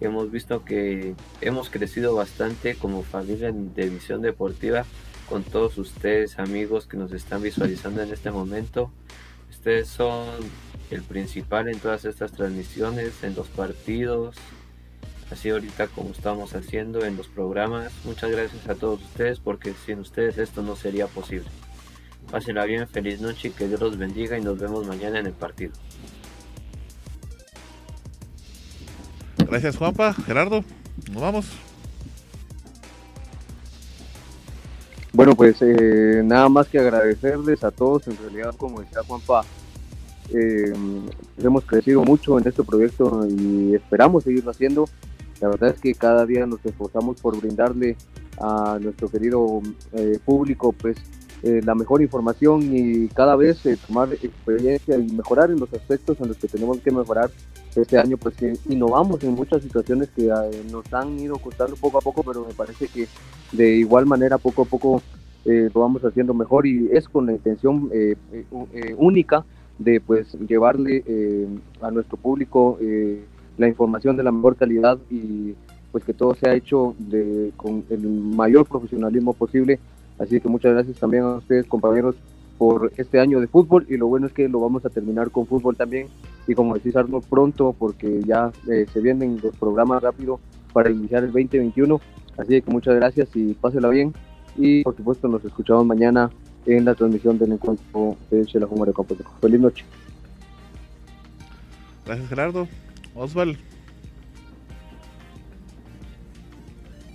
[0.00, 4.84] Hemos visto que hemos crecido bastante como familia de visión deportiva
[5.28, 8.90] con todos ustedes amigos que nos están visualizando en este momento.
[9.50, 10.26] Ustedes son
[10.90, 14.36] el principal en todas estas transmisiones, en los partidos,
[15.30, 17.92] así ahorita como estamos haciendo en los programas.
[18.04, 21.48] Muchas gracias a todos ustedes porque sin ustedes esto no sería posible.
[22.30, 25.72] Pásenla bien, feliz noche, que Dios los bendiga y nos vemos mañana en el partido.
[29.38, 30.64] Gracias Juanpa, Gerardo,
[31.12, 31.46] nos vamos.
[35.12, 39.42] Bueno, pues eh, nada más que agradecerles a todos, en realidad como decía Juanpa,
[40.32, 40.72] eh,
[41.38, 44.86] hemos crecido mucho en este proyecto y esperamos seguirlo haciendo.
[45.40, 47.96] La verdad es que cada día nos esforzamos por brindarle
[48.40, 49.60] a nuestro querido
[49.92, 50.96] eh, público pues
[51.46, 56.18] eh, la mejor información y cada vez eh, tomar experiencia y mejorar en los aspectos
[56.22, 57.30] en los que tenemos que mejorar.
[57.76, 58.34] Este año pues
[58.66, 62.54] innovamos en muchas situaciones que eh, nos han ido costando poco a poco, pero me
[62.54, 63.08] parece que
[63.52, 65.02] de igual manera poco a poco
[65.44, 67.90] lo vamos haciendo mejor y es con la intención
[68.96, 69.44] única
[69.78, 71.04] de pues llevarle
[71.82, 72.78] a nuestro público
[73.58, 75.54] la información de la mejor calidad y
[75.92, 79.78] pues que todo sea hecho de, con el mayor profesionalismo posible
[80.18, 82.16] Así que muchas gracias también a ustedes, compañeros,
[82.58, 83.86] por este año de fútbol.
[83.88, 86.08] Y lo bueno es que lo vamos a terminar con fútbol también.
[86.46, 90.40] Y como decís Arnold pronto porque ya eh, se vienen los programas rápido
[90.72, 92.00] para iniciar el 2021
[92.36, 94.12] así que muchas gracias y pásela bien.
[94.56, 96.30] Y por supuesto nos escuchamos mañana
[96.66, 99.84] en la transmisión del encuentro de Chela de Campo Feliz noche.
[102.06, 102.68] Gracias Gerardo.
[103.14, 103.56] Osval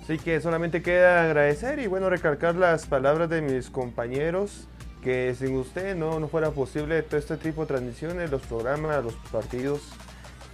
[0.10, 4.68] Así que solamente queda agradecer y bueno, recalcar las palabras de mis compañeros,
[5.04, 9.14] que sin usted no, no fuera posible todo este tipo de transmisiones, los programas, los
[9.32, 9.82] partidos.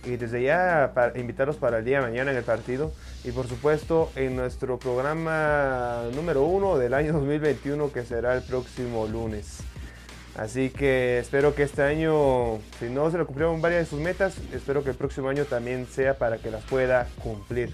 [0.04, 2.92] Y desde ya para invitarlos para el día de mañana en el partido.
[3.24, 9.08] Y por supuesto en nuestro programa número uno del año 2021 que será el próximo
[9.08, 9.60] lunes.
[10.36, 14.36] Así que espero que este año, si no se le cumplieron varias de sus metas,
[14.52, 17.74] espero que el próximo año también sea para que las pueda cumplir.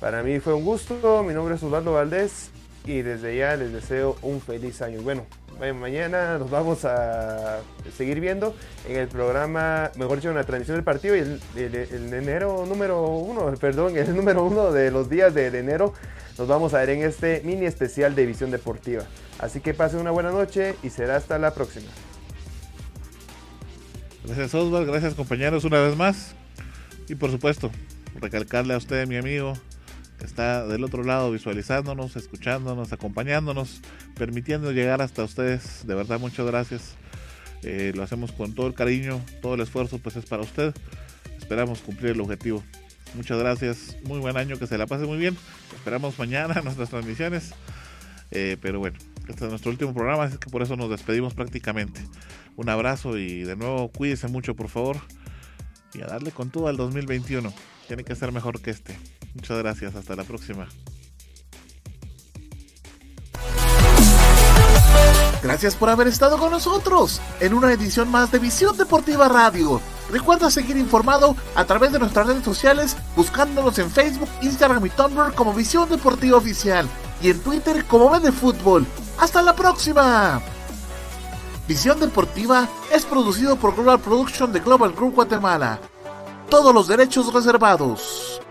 [0.00, 2.50] Para mí fue un gusto, mi nombre es Osvaldo Valdés
[2.86, 5.02] y desde ya les deseo un feliz año.
[5.02, 5.26] Bueno,
[5.74, 7.60] mañana nos vamos a
[7.94, 8.56] seguir viendo
[8.88, 13.52] en el programa, mejor dicho, en la transmisión del partido y el, enero número uno,
[13.60, 15.92] perdón, el número uno de los días de enero
[16.38, 19.04] nos vamos a ver en este mini especial de Visión Deportiva.
[19.38, 21.90] Así que pasen una buena noche y será hasta la próxima.
[24.24, 26.34] Gracias Oswald, gracias compañeros una vez más.
[27.06, 27.70] Y por supuesto,
[28.18, 29.54] recalcarle a usted, mi amigo,
[30.24, 33.80] está del otro lado visualizándonos, escuchándonos, acompañándonos,
[34.16, 35.86] permitiendo llegar hasta ustedes.
[35.86, 36.96] De verdad, muchas gracias.
[37.62, 40.74] Eh, lo hacemos con todo el cariño, todo el esfuerzo, pues es para usted.
[41.38, 42.62] Esperamos cumplir el objetivo.
[43.14, 45.36] Muchas gracias, muy buen año, que se la pase muy bien.
[45.74, 47.52] Esperamos mañana nuestras transmisiones.
[48.30, 48.96] Eh, pero bueno,
[49.28, 52.00] este es nuestro último programa, así que por eso nos despedimos prácticamente.
[52.56, 54.98] Un abrazo y de nuevo cuídese mucho, por favor.
[55.94, 57.52] Y a darle con todo al 2021.
[57.86, 58.98] Tiene que ser mejor que este.
[59.34, 60.68] Muchas gracias, hasta la próxima.
[65.42, 69.80] Gracias por haber estado con nosotros en una edición más de Visión Deportiva Radio.
[70.10, 75.34] Recuerda seguir informado a través de nuestras redes sociales buscándonos en Facebook, Instagram y Tumblr
[75.34, 76.86] como Visión Deportiva Oficial
[77.22, 78.86] y en Twitter como de Fútbol.
[79.18, 80.42] ¡Hasta la próxima!
[81.70, 85.78] Visión Deportiva es producido por Global Production de Global Group Guatemala.
[86.48, 88.42] Todos los derechos reservados.